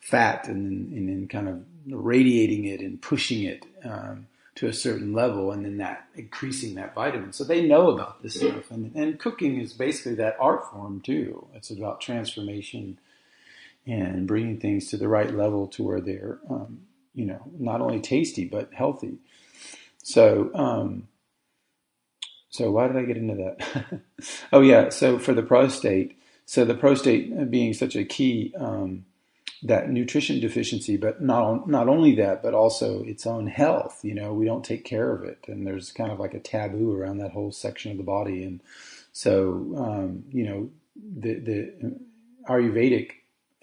fat 0.01 0.49
and 0.49 0.67
then, 0.67 0.99
and 0.99 1.09
then 1.09 1.29
kind 1.29 1.49
of 1.49 1.65
radiating 1.87 2.65
it 2.65 2.81
and 2.81 3.01
pushing 3.01 3.43
it 3.43 3.65
um, 3.85 4.27
to 4.55 4.67
a 4.67 4.73
certain 4.73 5.13
level 5.13 5.51
and 5.51 5.65
then 5.65 5.79
that 5.79 6.07
increasing 6.15 6.75
that 6.75 6.95
vitamin. 6.95 7.33
So 7.33 7.43
they 7.43 7.67
know 7.67 7.91
about 7.91 8.23
this 8.23 8.35
stuff 8.35 8.71
and, 8.71 8.95
and 8.95 9.19
cooking 9.19 9.61
is 9.61 9.73
basically 9.73 10.15
that 10.17 10.37
art 10.39 10.71
form 10.71 11.01
too. 11.01 11.47
It's 11.55 11.71
about 11.71 12.01
transformation 12.01 12.99
and 13.87 14.27
bringing 14.27 14.61
things 14.61 14.89
to 14.91 14.97
the 14.97 15.09
right 15.09 15.35
level 15.35 15.67
to 15.69 15.83
where 15.83 16.01
they're 16.01 16.39
um, 16.49 16.81
you 17.15 17.25
know 17.27 17.41
not 17.59 17.81
only 17.81 18.01
tasty 18.01 18.45
but 18.45 18.73
healthy. 18.75 19.19
So 20.03 20.51
um, 20.55 21.09
so 22.55 22.71
why 22.71 22.87
did 22.87 22.97
I 22.97 23.03
get 23.03 23.17
into 23.17 23.35
that? 23.35 24.01
oh 24.53 24.61
yeah, 24.61 24.89
so 24.91 25.19
for 25.19 25.35
the 25.35 25.43
prostate, 25.43 26.17
so 26.47 26.65
the 26.65 26.77
prostate 26.77 27.51
being 27.51 27.75
such 27.75 27.97
a 27.97 28.05
key 28.05 28.55
um, 28.57 29.07
that 29.65 29.91
nutrition 29.91 30.39
deficiency, 30.39 30.97
but 30.97 31.21
not 31.21 31.69
not 31.69 31.89
only 31.89 32.15
that, 32.15 32.45
but 32.45 32.55
also 32.55 33.03
its 33.03 33.27
own 33.27 33.49
health. 33.49 34.05
You 34.05 34.15
know, 34.15 34.33
we 34.33 34.45
don't 34.45 34.65
take 34.65 34.85
care 34.85 35.13
of 35.13 35.25
it, 35.25 35.45
and 35.49 35.67
there's 35.67 35.91
kind 35.91 36.13
of 36.13 36.21
like 36.21 36.33
a 36.33 36.39
taboo 36.39 36.97
around 36.97 37.19
that 37.19 37.33
whole 37.33 37.51
section 37.51 37.91
of 37.91 37.97
the 37.97 38.05
body. 38.05 38.45
And 38.45 38.61
so, 39.11 39.75
um, 39.77 40.23
you 40.31 40.45
know, 40.45 40.71
the 40.95 41.35
the 41.41 41.99
Ayurvedic 42.49 43.11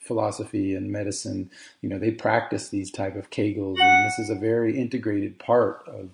philosophy 0.01 0.75
and 0.75 0.91
medicine, 0.91 1.49
you 1.79 1.87
know, 1.87 1.97
they 1.97 2.11
practice 2.11 2.67
these 2.67 2.91
type 2.91 3.15
of 3.15 3.29
kegels, 3.29 3.79
and 3.79 4.05
this 4.05 4.19
is 4.19 4.29
a 4.29 4.35
very 4.35 4.77
integrated 4.77 5.39
part 5.39 5.81
of 5.87 6.09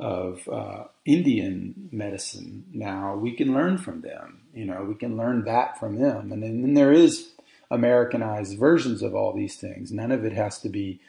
of 0.00 0.48
uh, 0.48 0.84
Indian 1.04 1.90
medicine 1.92 2.64
now, 2.72 3.14
we 3.16 3.32
can 3.32 3.52
learn 3.52 3.78
from 3.78 4.00
them. 4.00 4.40
You 4.54 4.64
know, 4.64 4.84
we 4.84 4.94
can 4.94 5.16
learn 5.16 5.44
that 5.44 5.78
from 5.78 6.00
them. 6.00 6.32
And 6.32 6.42
then, 6.42 6.62
then 6.62 6.74
there 6.74 6.92
is 6.92 7.30
Americanized 7.70 8.58
versions 8.58 9.02
of 9.02 9.14
all 9.14 9.32
these 9.32 9.56
things. 9.56 9.92
None 9.92 10.10
of 10.10 10.24
it 10.24 10.32
has 10.32 10.58
to 10.60 10.68
be 10.68 11.00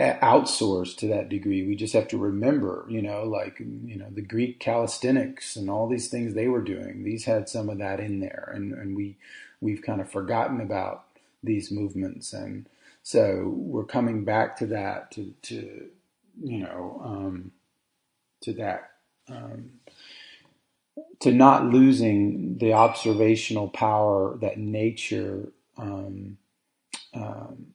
outsourced 0.00 0.96
to 0.98 1.08
that 1.08 1.28
degree. 1.28 1.66
We 1.66 1.74
just 1.74 1.94
have 1.94 2.08
to 2.08 2.18
remember, 2.18 2.86
you 2.88 3.02
know, 3.02 3.24
like, 3.24 3.58
you 3.58 3.96
know, 3.96 4.08
the 4.10 4.22
Greek 4.22 4.60
calisthenics 4.60 5.56
and 5.56 5.68
all 5.68 5.88
these 5.88 6.08
things 6.08 6.34
they 6.34 6.48
were 6.48 6.62
doing. 6.62 7.02
These 7.02 7.24
had 7.24 7.48
some 7.48 7.68
of 7.68 7.78
that 7.78 7.98
in 7.98 8.20
there. 8.20 8.52
And, 8.54 8.72
and 8.72 8.96
we, 8.96 9.16
we've 9.60 9.82
kind 9.82 10.00
of 10.00 10.10
forgotten 10.10 10.60
about 10.60 11.04
these 11.42 11.70
movements. 11.70 12.32
And 12.32 12.68
so 13.02 13.52
we're 13.54 13.84
coming 13.84 14.24
back 14.24 14.56
to 14.58 14.66
that 14.66 15.10
to, 15.12 15.34
to 15.42 15.86
you 16.42 16.58
know, 16.58 17.00
um, 17.04 17.52
to 18.42 18.52
that. 18.54 18.90
Um, 19.28 19.80
to 21.20 21.32
not 21.32 21.66
losing 21.66 22.58
the 22.58 22.72
observational 22.72 23.68
power 23.68 24.36
that 24.40 24.58
nature, 24.58 25.52
um, 25.76 26.38
um, 27.14 27.66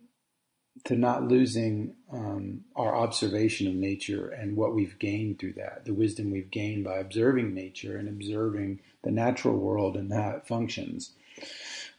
to 0.85 0.95
not 0.95 1.27
losing 1.27 1.95
um, 2.11 2.61
our 2.75 2.95
observation 2.95 3.67
of 3.67 3.73
nature 3.73 4.29
and 4.29 4.55
what 4.55 4.73
we've 4.73 4.97
gained 4.97 5.39
through 5.39 5.53
that, 5.53 5.85
the 5.85 5.93
wisdom 5.93 6.31
we've 6.31 6.51
gained 6.51 6.83
by 6.83 6.97
observing 6.97 7.53
nature 7.53 7.97
and 7.97 8.07
observing 8.07 8.79
the 9.03 9.11
natural 9.11 9.57
world 9.57 9.95
and 9.95 10.11
how 10.11 10.31
it 10.31 10.47
functions. 10.47 11.11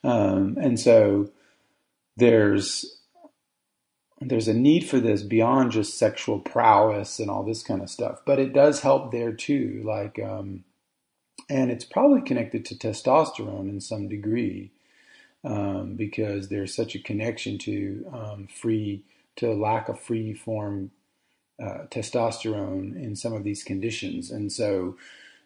Um, 0.02 0.56
and 0.60 0.78
so 0.78 1.30
there's 2.16 3.01
there's 4.28 4.48
a 4.48 4.54
need 4.54 4.88
for 4.88 5.00
this 5.00 5.22
beyond 5.22 5.72
just 5.72 5.98
sexual 5.98 6.38
prowess 6.38 7.18
and 7.18 7.30
all 7.30 7.42
this 7.42 7.62
kind 7.62 7.82
of 7.82 7.90
stuff, 7.90 8.20
but 8.24 8.38
it 8.38 8.52
does 8.52 8.80
help 8.80 9.12
there 9.12 9.32
too. 9.32 9.82
Like, 9.84 10.18
um, 10.18 10.64
and 11.48 11.70
it's 11.70 11.84
probably 11.84 12.22
connected 12.22 12.64
to 12.66 12.74
testosterone 12.74 13.68
in 13.68 13.80
some 13.80 14.08
degree 14.08 14.70
um, 15.44 15.94
because 15.94 16.48
there's 16.48 16.74
such 16.74 16.94
a 16.94 17.02
connection 17.02 17.58
to 17.58 18.06
um, 18.12 18.48
free 18.48 19.02
to 19.36 19.52
lack 19.54 19.88
of 19.88 19.98
free 19.98 20.34
form 20.34 20.90
uh, 21.62 21.86
testosterone 21.90 22.94
in 22.96 23.16
some 23.16 23.32
of 23.32 23.44
these 23.44 23.64
conditions, 23.64 24.30
and 24.30 24.52
so 24.52 24.96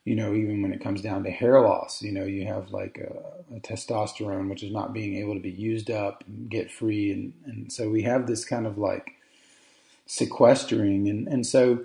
you 0.06 0.14
know, 0.14 0.34
even 0.34 0.62
when 0.62 0.72
it 0.72 0.80
comes 0.80 1.02
down 1.02 1.24
to 1.24 1.30
hair 1.32 1.60
loss, 1.60 2.00
you 2.00 2.12
know, 2.12 2.24
you 2.24 2.46
have 2.46 2.70
like 2.70 2.96
a, 2.96 3.56
a 3.56 3.60
testosterone, 3.60 4.48
which 4.48 4.62
is 4.62 4.70
not 4.70 4.92
being 4.92 5.16
able 5.16 5.34
to 5.34 5.40
be 5.40 5.50
used 5.50 5.90
up 5.90 6.22
and 6.28 6.48
get 6.48 6.70
free. 6.70 7.10
And, 7.10 7.32
and 7.44 7.72
so 7.72 7.90
we 7.90 8.02
have 8.02 8.28
this 8.28 8.44
kind 8.44 8.68
of 8.68 8.78
like 8.78 9.14
sequestering. 10.06 11.08
And, 11.08 11.26
and 11.26 11.44
so 11.44 11.84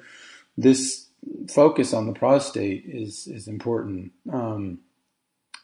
this 0.56 1.08
focus 1.50 1.96
on 1.96 2.06
the 2.06 2.14
prostate 2.14 2.86
is, 2.86 3.26
is 3.26 3.48
important. 3.48 4.12
Um, 4.32 4.82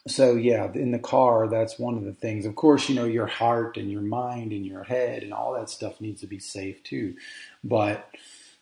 so 0.08 0.34
yeah, 0.34 0.68
in 0.74 0.90
the 0.90 0.98
car, 0.98 1.46
that's 1.46 1.78
one 1.78 1.96
of 1.96 2.04
the 2.04 2.12
things. 2.12 2.44
Of 2.44 2.56
course, 2.56 2.88
you 2.88 2.96
know 2.96 3.04
your 3.04 3.26
heart 3.26 3.76
and 3.76 3.88
your 3.88 4.02
mind 4.02 4.50
and 4.50 4.66
your 4.66 4.82
head 4.82 5.22
and 5.22 5.32
all 5.32 5.52
that 5.52 5.70
stuff 5.70 6.00
needs 6.00 6.22
to 6.22 6.26
be 6.26 6.40
safe 6.40 6.82
too. 6.82 7.14
But 7.62 8.10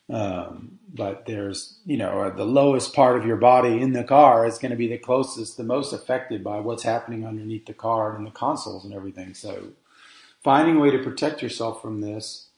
um, 0.09 0.79
but 0.93 1.27
there's 1.27 1.79
you 1.85 1.97
know 1.97 2.31
the 2.31 2.45
lowest 2.45 2.95
part 2.95 3.19
of 3.19 3.27
your 3.27 3.37
body 3.37 3.81
in 3.81 3.93
the 3.93 4.05
car 4.05 4.47
is 4.47 4.59
going 4.59 4.71
to 4.71 4.77
be 4.77 4.89
the 4.89 4.99
closest, 4.99 5.57
the 5.57 5.65
most 5.65 5.93
affected 5.93 6.45
by 6.45 6.61
what's 6.61 6.85
happening 6.85 7.27
underneath 7.27 7.67
the 7.67 7.75
car 7.75 8.17
and 8.17 8.27
the 8.27 8.31
consoles 8.31 8.85
and 8.85 8.95
everything. 8.95 9.35
So 9.35 9.71
finding 10.45 10.77
a 10.77 10.81
way 10.81 10.91
to 10.91 11.03
protect 11.03 11.43
yourself 11.43 11.83
from 11.83 12.01
this. 12.01 12.49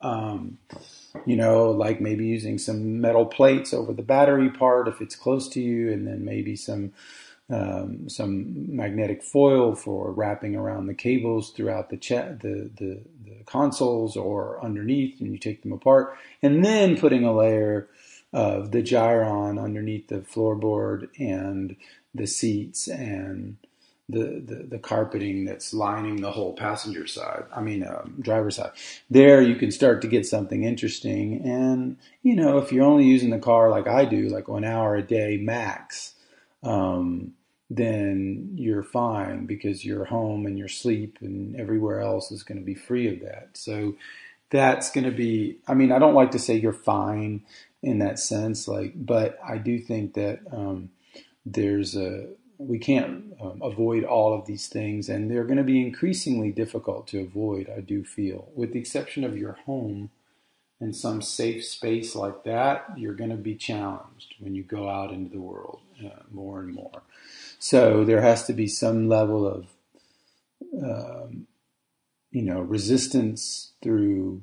Um, 0.00 0.58
you 1.26 1.34
know, 1.34 1.70
like 1.70 2.00
maybe 2.00 2.26
using 2.26 2.58
some 2.58 3.00
metal 3.00 3.26
plates 3.26 3.74
over 3.74 3.92
the 3.92 4.02
battery 4.02 4.48
part 4.48 4.86
if 4.86 5.00
it's 5.00 5.16
close 5.16 5.48
to 5.50 5.60
you, 5.60 5.92
and 5.92 6.06
then 6.06 6.24
maybe 6.24 6.54
some 6.54 6.92
um, 7.50 8.08
some 8.08 8.76
magnetic 8.76 9.22
foil 9.22 9.74
for 9.74 10.12
wrapping 10.12 10.54
around 10.54 10.86
the 10.86 10.94
cables 10.94 11.50
throughout 11.50 11.88
the, 11.88 11.96
the, 11.96 12.70
the, 12.76 13.00
the 13.17 13.17
consoles 13.48 14.16
or 14.16 14.62
underneath, 14.62 15.20
and 15.20 15.32
you 15.32 15.38
take 15.38 15.62
them 15.62 15.72
apart, 15.72 16.16
and 16.42 16.64
then 16.64 16.98
putting 16.98 17.24
a 17.24 17.34
layer 17.34 17.88
of 18.32 18.72
the 18.72 18.82
Giron 18.82 19.62
underneath 19.62 20.08
the 20.08 20.18
floorboard 20.18 21.08
and 21.18 21.76
the 22.14 22.26
seats 22.26 22.86
and 22.88 23.56
the, 24.10 24.42
the, 24.44 24.66
the, 24.68 24.78
carpeting 24.78 25.44
that's 25.44 25.74
lining 25.74 26.20
the 26.20 26.30
whole 26.30 26.54
passenger 26.54 27.06
side, 27.06 27.44
I 27.54 27.60
mean, 27.60 27.86
um, 27.86 28.16
driver's 28.20 28.56
side. 28.56 28.72
There 29.10 29.42
you 29.42 29.56
can 29.56 29.70
start 29.70 30.00
to 30.00 30.08
get 30.08 30.26
something 30.26 30.64
interesting. 30.64 31.42
And, 31.44 31.98
you 32.22 32.34
know, 32.34 32.56
if 32.56 32.72
you're 32.72 32.86
only 32.86 33.04
using 33.04 33.28
the 33.28 33.38
car 33.38 33.68
like 33.68 33.86
I 33.86 34.06
do, 34.06 34.28
like 34.28 34.48
one 34.48 34.64
hour 34.64 34.96
a 34.96 35.02
day 35.02 35.36
max, 35.36 36.14
um, 36.62 37.34
then 37.70 38.52
you're 38.54 38.82
fine 38.82 39.46
because 39.46 39.84
your 39.84 40.06
home 40.06 40.46
and 40.46 40.58
your 40.58 40.68
sleep 40.68 41.18
and 41.20 41.54
everywhere 41.60 42.00
else 42.00 42.32
is 42.32 42.42
going 42.42 42.58
to 42.58 42.64
be 42.64 42.74
free 42.74 43.12
of 43.12 43.20
that. 43.20 43.50
So 43.52 43.94
that's 44.50 44.90
going 44.90 45.04
to 45.04 45.10
be, 45.10 45.58
I 45.66 45.74
mean, 45.74 45.92
I 45.92 45.98
don't 45.98 46.14
like 46.14 46.30
to 46.30 46.38
say 46.38 46.56
you're 46.56 46.72
fine 46.72 47.42
in 47.82 47.98
that 47.98 48.18
sense, 48.18 48.66
like, 48.66 48.92
but 48.96 49.38
I 49.46 49.58
do 49.58 49.78
think 49.78 50.14
that 50.14 50.40
um, 50.50 50.90
there's 51.44 51.94
a, 51.94 52.28
we 52.56 52.78
can't 52.78 53.34
um, 53.40 53.60
avoid 53.62 54.02
all 54.02 54.34
of 54.34 54.46
these 54.46 54.66
things, 54.66 55.08
and 55.08 55.30
they're 55.30 55.44
going 55.44 55.58
to 55.58 55.62
be 55.62 55.86
increasingly 55.86 56.50
difficult 56.50 57.06
to 57.08 57.20
avoid, 57.20 57.70
I 57.74 57.80
do 57.80 58.02
feel. 58.02 58.48
With 58.54 58.72
the 58.72 58.80
exception 58.80 59.22
of 59.22 59.36
your 59.36 59.52
home 59.52 60.10
and 60.80 60.96
some 60.96 61.22
safe 61.22 61.64
space 61.64 62.16
like 62.16 62.44
that, 62.44 62.86
you're 62.96 63.14
going 63.14 63.30
to 63.30 63.36
be 63.36 63.54
challenged 63.54 64.34
when 64.40 64.54
you 64.54 64.64
go 64.64 64.88
out 64.88 65.12
into 65.12 65.30
the 65.30 65.40
world 65.40 65.80
uh, 66.04 66.22
more 66.30 66.60
and 66.60 66.74
more. 66.74 67.02
So 67.58 68.04
there 68.04 68.20
has 68.20 68.44
to 68.46 68.52
be 68.52 68.68
some 68.68 69.08
level 69.08 69.46
of, 69.46 69.66
um, 70.82 71.46
you 72.30 72.42
know, 72.42 72.60
resistance 72.60 73.72
through 73.82 74.42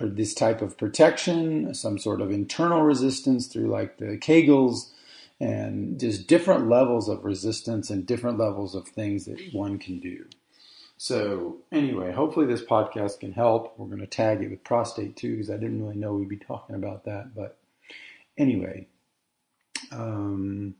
this 0.00 0.34
type 0.34 0.62
of 0.62 0.76
protection, 0.78 1.74
some 1.74 1.98
sort 1.98 2.20
of 2.20 2.30
internal 2.30 2.82
resistance 2.82 3.46
through 3.46 3.68
like 3.68 3.98
the 3.98 4.16
Kegels, 4.18 4.90
and 5.40 5.98
just 5.98 6.26
different 6.26 6.68
levels 6.68 7.08
of 7.08 7.24
resistance 7.24 7.88
and 7.88 8.06
different 8.06 8.38
levels 8.38 8.74
of 8.74 8.86
things 8.88 9.24
that 9.24 9.40
one 9.52 9.78
can 9.78 9.98
do. 9.98 10.26
So 10.98 11.56
anyway, 11.72 12.12
hopefully 12.12 12.44
this 12.44 12.62
podcast 12.62 13.20
can 13.20 13.32
help. 13.32 13.72
We're 13.78 13.86
going 13.86 14.00
to 14.00 14.06
tag 14.06 14.42
it 14.42 14.50
with 14.50 14.62
prostate 14.64 15.16
too, 15.16 15.32
because 15.32 15.50
I 15.50 15.56
didn't 15.56 15.82
really 15.82 15.96
know 15.96 16.12
we'd 16.12 16.28
be 16.28 16.36
talking 16.36 16.76
about 16.76 17.04
that. 17.06 17.34
But 17.34 17.56
anyway, 18.36 18.86
um, 19.92 20.74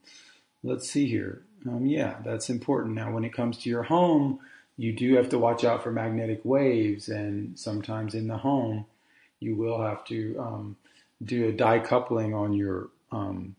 let's 0.63 0.89
see 0.89 1.09
here. 1.09 1.43
Um, 1.67 1.87
yeah, 1.87 2.17
that's 2.25 2.51
important. 2.51 2.95
Now, 2.95 3.13
when 3.13 3.25
it 3.25 3.33
comes 3.33 3.59
to 3.59 3.71
your 3.71 3.83
home, 3.83 4.41
you 4.77 4.93
do 4.93 5.15
have 5.17 5.29
to 5.31 5.39
watch 5.39 5.65
out 5.65 5.83
for 5.83 5.93
magnetic 5.93 6.41
waves, 6.45 7.09
and 7.09 7.59
sometimes 7.59 8.15
in 8.15 8.29
the 8.29 8.39
home, 8.39 8.87
you 9.39 9.55
will 9.57 9.81
have 9.81 10.05
to 10.07 10.39
um, 10.39 10.77
do 11.23 11.49
a 11.49 11.53
decoupling 11.53 12.35
on 12.35 12.53
your. 12.53 12.89
Um, 13.13 13.57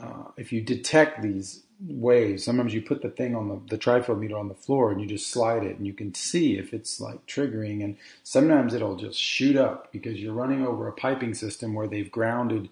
uh, 0.00 0.30
if 0.36 0.52
you 0.52 0.62
detect 0.62 1.20
these 1.20 1.64
waves, 1.84 2.44
sometimes 2.44 2.72
you 2.72 2.80
put 2.80 3.02
the 3.02 3.10
thing 3.10 3.34
on 3.34 3.48
the, 3.48 3.60
the 3.70 3.78
trifield 3.78 4.18
meter 4.18 4.36
on 4.36 4.48
the 4.48 4.54
floor 4.54 4.90
and 4.92 5.00
you 5.00 5.06
just 5.06 5.28
slide 5.28 5.64
it, 5.64 5.76
and 5.78 5.86
you 5.86 5.92
can 5.92 6.14
see 6.14 6.58
if 6.58 6.72
it's 6.72 7.00
like 7.00 7.26
triggering. 7.26 7.82
And 7.82 7.96
sometimes 8.22 8.72
it'll 8.72 8.96
just 8.96 9.18
shoot 9.18 9.56
up 9.56 9.90
because 9.92 10.20
you're 10.20 10.32
running 10.32 10.64
over 10.64 10.86
a 10.86 10.92
piping 10.92 11.34
system 11.34 11.74
where 11.74 11.88
they've 11.88 12.10
grounded 12.10 12.68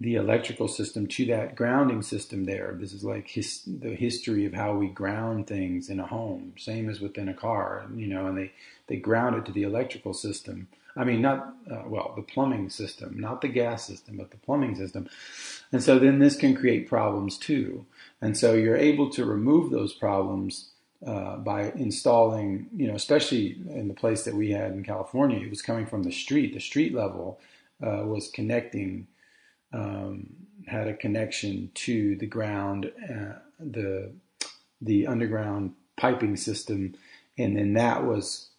the 0.00 0.16
electrical 0.16 0.66
system 0.66 1.06
to 1.06 1.24
that 1.26 1.54
grounding 1.54 2.02
system 2.02 2.44
there. 2.44 2.76
This 2.78 2.92
is 2.92 3.04
like 3.04 3.28
his, 3.28 3.62
the 3.66 3.94
history 3.94 4.44
of 4.44 4.52
how 4.52 4.74
we 4.74 4.88
ground 4.88 5.46
things 5.46 5.88
in 5.88 6.00
a 6.00 6.06
home, 6.06 6.54
same 6.58 6.90
as 6.90 7.00
within 7.00 7.28
a 7.28 7.34
car, 7.34 7.86
you 7.94 8.08
know, 8.08 8.26
and 8.26 8.36
they, 8.36 8.52
they 8.88 8.96
ground 8.96 9.36
it 9.36 9.46
to 9.46 9.52
the 9.52 9.62
electrical 9.62 10.12
system. 10.12 10.68
I 10.96 11.04
mean, 11.04 11.22
not, 11.22 11.54
uh, 11.70 11.82
well, 11.86 12.12
the 12.16 12.22
plumbing 12.22 12.70
system, 12.70 13.18
not 13.18 13.40
the 13.40 13.48
gas 13.48 13.86
system, 13.86 14.16
but 14.16 14.30
the 14.30 14.36
plumbing 14.36 14.74
system. 14.76 15.08
And 15.72 15.82
so 15.82 15.98
then 15.98 16.18
this 16.18 16.36
can 16.36 16.54
create 16.54 16.88
problems 16.88 17.38
too. 17.38 17.86
And 18.20 18.36
so 18.36 18.54
you're 18.54 18.76
able 18.76 19.10
to 19.10 19.24
remove 19.24 19.70
those 19.70 19.92
problems 19.92 20.70
uh, 21.06 21.36
by 21.36 21.70
installing, 21.72 22.68
you 22.76 22.86
know, 22.86 22.94
especially 22.94 23.58
in 23.70 23.88
the 23.88 23.94
place 23.94 24.24
that 24.24 24.34
we 24.34 24.50
had 24.50 24.72
in 24.72 24.84
California, 24.84 25.38
it 25.38 25.50
was 25.50 25.62
coming 25.62 25.86
from 25.86 26.02
the 26.02 26.12
street. 26.12 26.54
The 26.54 26.60
street 26.60 26.94
level 26.94 27.40
uh, 27.84 28.04
was 28.04 28.30
connecting 28.30 29.06
um, 29.74 30.28
had 30.66 30.88
a 30.88 30.94
connection 30.94 31.70
to 31.74 32.16
the 32.16 32.26
ground, 32.26 32.90
uh, 33.10 33.38
the 33.58 34.12
the 34.80 35.06
underground 35.06 35.74
piping 35.96 36.36
system, 36.36 36.94
and 37.36 37.56
then 37.56 37.74
that 37.74 38.04
was 38.04 38.50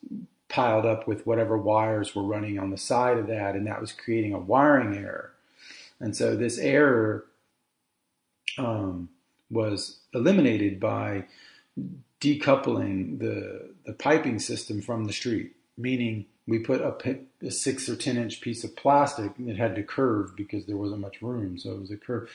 piled 0.49 0.85
up 0.85 1.07
with 1.07 1.25
whatever 1.25 1.57
wires 1.57 2.15
were 2.15 2.23
running 2.23 2.59
on 2.59 2.69
the 2.69 2.77
side 2.77 3.17
of 3.17 3.27
that, 3.27 3.55
and 3.55 3.65
that 3.67 3.81
was 3.81 3.91
creating 3.91 4.33
a 4.33 4.39
wiring 4.39 4.95
error. 4.95 5.31
And 5.99 6.15
so 6.15 6.35
this 6.35 6.57
error 6.57 7.25
um, 8.57 9.09
was 9.49 9.99
eliminated 10.13 10.79
by 10.79 11.25
decoupling 12.21 13.19
the 13.19 13.73
the 13.85 13.93
piping 13.93 14.39
system 14.39 14.81
from 14.81 15.05
the 15.05 15.13
street, 15.13 15.55
meaning 15.77 16.25
we 16.47 16.59
put 16.59 16.81
a, 16.81 17.19
a, 17.45 17.51
six 17.51 17.89
or 17.89 17.95
ten 17.95 18.17
inch 18.17 18.41
piece 18.41 18.63
of 18.63 18.75
plastic. 18.75 19.31
It 19.39 19.57
had 19.57 19.75
to 19.75 19.83
curve 19.83 20.35
because 20.35 20.65
there 20.65 20.77
wasn't 20.77 21.01
much 21.01 21.21
room, 21.21 21.57
so 21.57 21.71
it 21.71 21.79
was 21.79 21.91
a 21.91 21.97
curve 21.97 22.29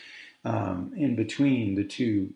um, 0.45 0.93
in 0.97 1.17
between 1.17 1.75
the 1.75 1.85
two 1.85 2.33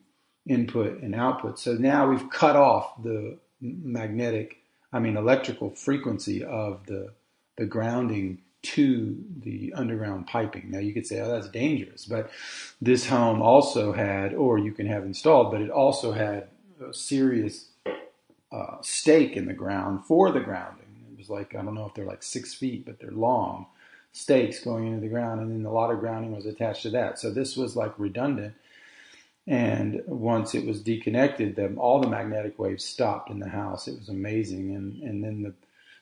input 0.46 1.00
and 1.02 1.14
output. 1.14 1.58
So 1.58 1.74
now 1.74 2.08
we've 2.08 2.30
cut 2.30 2.56
off 2.56 3.02
the 3.02 3.38
magnetic, 3.60 4.58
I 4.92 4.98
mean 4.98 5.16
electrical 5.16 5.70
frequency 5.70 6.44
of 6.44 6.86
the 6.86 7.12
the 7.56 7.66
grounding 7.66 8.38
to 8.62 9.16
the 9.40 9.72
underground 9.76 10.26
piping. 10.26 10.70
Now 10.70 10.78
you 10.78 10.94
could 10.94 11.06
say, 11.06 11.20
oh, 11.20 11.30
that's 11.30 11.48
dangerous, 11.48 12.06
but 12.06 12.30
this 12.80 13.06
home 13.06 13.42
also 13.42 13.92
had, 13.92 14.32
or 14.32 14.58
you 14.58 14.72
can 14.72 14.86
have 14.86 15.04
installed, 15.04 15.52
but 15.52 15.60
it 15.60 15.70
also 15.70 16.12
had 16.12 16.48
a 16.82 16.92
serious 16.94 17.66
uh, 18.50 18.78
stake 18.80 19.36
in 19.36 19.46
the 19.46 19.52
ground 19.52 20.06
for 20.06 20.32
the 20.32 20.40
grounding 20.40 20.83
like 21.30 21.54
I 21.54 21.62
don't 21.62 21.74
know 21.74 21.86
if 21.86 21.94
they're 21.94 22.04
like 22.04 22.22
six 22.22 22.54
feet, 22.54 22.84
but 22.86 22.98
they're 22.98 23.10
long 23.10 23.66
stakes 24.14 24.62
going 24.62 24.86
into 24.86 25.00
the 25.00 25.08
ground, 25.08 25.40
and 25.40 25.50
then 25.50 25.66
a 25.66 25.72
lot 25.72 25.90
of 25.90 25.98
grounding 25.98 26.34
was 26.34 26.46
attached 26.46 26.82
to 26.82 26.90
that. 26.90 27.18
So 27.18 27.30
this 27.30 27.56
was 27.56 27.76
like 27.76 27.92
redundant. 27.98 28.54
And 29.46 30.02
once 30.06 30.54
it 30.54 30.64
was 30.64 30.80
deconnected, 30.80 31.56
then 31.56 31.76
all 31.76 32.00
the 32.00 32.08
magnetic 32.08 32.58
waves 32.58 32.84
stopped 32.84 33.28
in 33.28 33.40
the 33.40 33.48
house. 33.48 33.88
It 33.88 33.98
was 33.98 34.08
amazing, 34.08 34.74
and 34.74 35.02
and 35.02 35.22
then 35.22 35.42
the, 35.42 35.52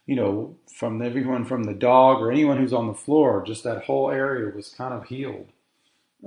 you 0.06 0.14
know, 0.14 0.54
from 0.72 1.02
everyone 1.02 1.44
from 1.44 1.64
the 1.64 1.74
dog 1.74 2.20
or 2.20 2.30
anyone 2.30 2.58
who's 2.58 2.74
on 2.74 2.86
the 2.86 2.94
floor, 2.94 3.42
just 3.44 3.64
that 3.64 3.84
whole 3.84 4.10
area 4.10 4.54
was 4.54 4.68
kind 4.68 4.94
of 4.94 5.06
healed. 5.06 5.48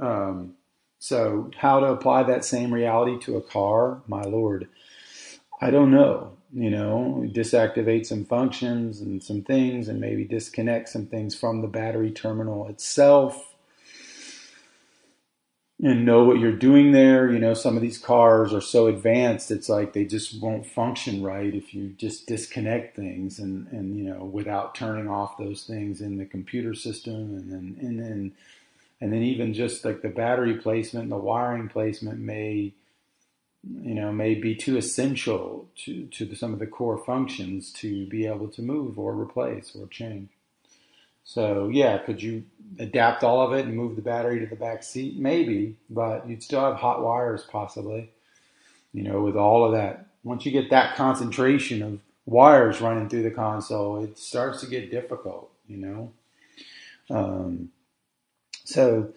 Um, 0.02 0.56
so 1.00 1.52
how 1.58 1.80
to 1.80 1.86
apply 1.86 2.24
that 2.24 2.44
same 2.44 2.74
reality 2.74 3.18
to 3.26 3.38
a 3.38 3.42
car, 3.42 4.02
my 4.08 4.24
lord, 4.24 4.68
I 5.62 5.70
don't 5.70 5.92
know 5.92 6.36
you 6.56 6.70
know, 6.70 7.30
deactivate 7.34 8.06
some 8.06 8.24
functions 8.24 9.02
and 9.02 9.22
some 9.22 9.42
things 9.42 9.90
and 9.90 10.00
maybe 10.00 10.24
disconnect 10.24 10.88
some 10.88 11.06
things 11.06 11.36
from 11.36 11.62
the 11.62 11.68
battery 11.68 12.12
terminal 12.12 12.68
itself 12.70 13.54
and 15.84 16.06
know 16.06 16.24
what 16.24 16.40
you're 16.40 16.54
doing 16.54 16.94
there. 16.94 17.30
You 17.30 17.40
know, 17.40 17.54
some 17.54 17.76
of 17.76 17.82
these 17.82 17.98
cars 17.98 18.54
are 18.54 18.62
so 18.62 18.88
advanced, 18.88 19.52
it's 19.52 19.68
like 19.68 19.92
they 19.92 20.06
just 20.06 20.42
won't 20.42 20.66
function 20.66 21.22
right 21.22 21.54
if 21.54 21.74
you 21.74 21.90
just 21.90 22.26
disconnect 22.26 22.96
things 22.96 23.38
and, 23.38 23.68
and 23.68 23.98
you 23.98 24.06
know, 24.06 24.24
without 24.24 24.76
turning 24.76 25.10
off 25.10 25.38
those 25.38 25.64
things 25.64 26.00
in 26.00 26.18
the 26.18 26.26
computer 26.26 26.74
system 26.74 27.16
and 27.16 27.52
then, 27.52 27.78
and 27.82 28.00
then, 28.00 28.32
and 29.02 29.12
then 29.12 29.24
even 29.24 29.54
just 29.54 29.84
like 29.84 30.02
the 30.02 30.08
battery 30.08 30.56
placement 30.56 31.04
and 31.04 31.12
the 31.12 31.18
wiring 31.18 31.68
placement 31.68 32.18
may, 32.18 32.72
you 33.82 33.96
know, 33.96 34.12
may 34.12 34.36
be 34.36 34.56
too 34.56 34.78
essential 34.78 35.68
to, 35.86 36.06
to 36.08 36.36
some 36.36 36.54
of 36.54 36.60
the 36.60 36.68
core 36.68 36.98
functions 36.98 37.72
to 37.74 38.06
be 38.08 38.28
able 38.28 38.48
to 38.50 38.62
move 38.62 39.00
or 39.00 39.14
replace 39.14 39.76
or 39.76 39.88
change. 39.88 40.30
So 41.24 41.70
yeah, 41.70 41.98
could 42.00 42.22
you 42.22 42.44
adapt 42.80 43.24
all 43.24 43.42
of 43.42 43.54
it 43.54 43.66
and 43.66 43.76
move 43.76 43.96
the 43.96 44.02
battery 44.04 44.40
to 44.40 44.46
the 44.46 44.56
back 44.56 44.84
seat? 44.84 45.18
Maybe, 45.18 45.78
but 45.90 46.30
you'd 46.30 46.44
still 46.44 46.62
have 46.62 46.76
hot 46.76 47.04
wires 47.04 47.44
possibly. 47.44 48.12
you 48.94 49.04
know, 49.04 49.22
with 49.22 49.36
all 49.36 49.66
of 49.66 49.74
that, 49.74 50.08
once 50.24 50.46
you 50.46 50.52
get 50.52 50.70
that 50.70 50.96
concentration 50.96 51.82
of 51.82 52.00
wires 52.26 52.80
running 52.82 53.10
through 53.10 53.24
the 53.24 53.32
console, 53.32 54.04
it 54.04 54.18
starts 54.18 54.62
to 54.62 54.68
get 54.68 54.90
difficult, 54.90 55.52
you 55.68 55.78
know. 55.78 56.14
Um, 57.10 57.70
so, 58.64 59.10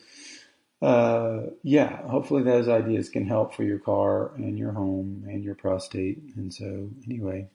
uh, 0.80 1.40
yeah, 1.62 2.02
hopefully 2.08 2.42
those 2.42 2.68
ideas 2.68 3.08
can 3.08 3.26
help 3.26 3.54
for 3.54 3.64
your 3.64 3.78
car 3.78 4.32
and 4.36 4.58
your 4.58 4.72
home 4.72 5.24
and 5.26 5.42
your 5.42 5.54
prostate. 5.54 6.18
And 6.36 6.54
so, 6.54 6.90
anyway, 7.04 7.48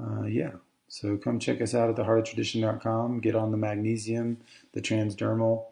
uh, 0.00 0.24
yeah. 0.24 0.52
So 0.88 1.16
come 1.16 1.38
check 1.38 1.60
us 1.60 1.74
out 1.74 1.90
at 1.90 1.96
theheartoftradition.com. 1.96 3.20
Get 3.20 3.34
on 3.34 3.50
the 3.50 3.56
magnesium, 3.56 4.38
the 4.72 4.80
transdermal, 4.80 5.64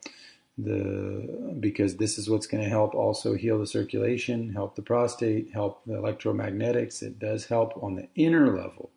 the 0.58 1.56
because 1.58 1.96
this 1.96 2.18
is 2.18 2.28
what's 2.28 2.46
going 2.46 2.62
to 2.62 2.68
help 2.68 2.94
also 2.94 3.34
heal 3.34 3.58
the 3.58 3.66
circulation, 3.66 4.52
help 4.52 4.76
the 4.76 4.82
prostate, 4.82 5.52
help 5.52 5.84
the 5.86 5.94
electromagnetics. 5.94 7.02
It 7.02 7.18
does 7.18 7.46
help 7.46 7.82
on 7.82 7.94
the 7.94 8.08
inner 8.16 8.54
level 8.56 8.90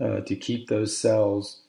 uh, 0.00 0.20
to 0.20 0.36
keep 0.36 0.68
those 0.68 0.96
cells 0.96 1.62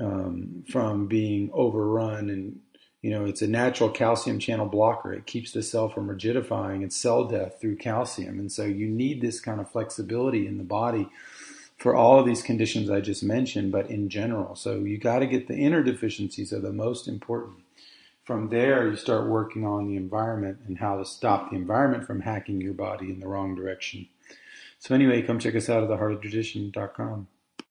um, 0.00 0.64
from 0.70 1.06
being 1.06 1.50
overrun 1.52 2.30
and 2.30 2.60
you 3.02 3.10
know 3.10 3.24
it's 3.24 3.42
a 3.42 3.46
natural 3.46 3.90
calcium 3.90 4.38
channel 4.38 4.66
blocker. 4.66 5.12
It 5.12 5.26
keeps 5.26 5.52
the 5.52 5.62
cell 5.62 5.88
from 5.88 6.08
rigidifying 6.08 6.82
it's 6.82 6.96
cell 6.96 7.24
death 7.24 7.60
through 7.60 7.76
calcium. 7.76 8.38
And 8.38 8.50
so 8.50 8.64
you 8.64 8.88
need 8.88 9.20
this 9.20 9.40
kind 9.40 9.60
of 9.60 9.70
flexibility 9.70 10.46
in 10.46 10.58
the 10.58 10.64
body 10.64 11.08
for 11.76 11.94
all 11.94 12.18
of 12.18 12.24
these 12.24 12.42
conditions 12.42 12.88
i 12.88 13.00
just 13.00 13.22
mentioned 13.22 13.70
but 13.70 13.90
in 13.90 14.08
general. 14.08 14.54
So 14.54 14.78
you 14.78 14.98
got 14.98 15.18
to 15.20 15.26
get 15.26 15.46
the 15.46 15.56
inner 15.56 15.82
deficiencies 15.82 16.52
are 16.52 16.60
the 16.60 16.72
most 16.72 17.06
important. 17.06 17.58
From 18.24 18.48
there 18.48 18.88
you 18.88 18.96
start 18.96 19.28
working 19.28 19.64
on 19.64 19.86
the 19.86 19.96
environment 19.96 20.58
and 20.66 20.78
how 20.78 20.96
to 20.96 21.04
stop 21.04 21.50
the 21.50 21.56
environment 21.56 22.06
from 22.06 22.22
hacking 22.22 22.60
your 22.60 22.74
body 22.74 23.10
in 23.10 23.20
the 23.20 23.28
wrong 23.28 23.54
direction. 23.54 24.08
So 24.78 24.94
anyway 24.94 25.22
come 25.22 25.38
check 25.38 25.54
us 25.54 25.68
out 25.68 25.84
at 25.84 25.90
theheartoftradition.com 25.90 27.28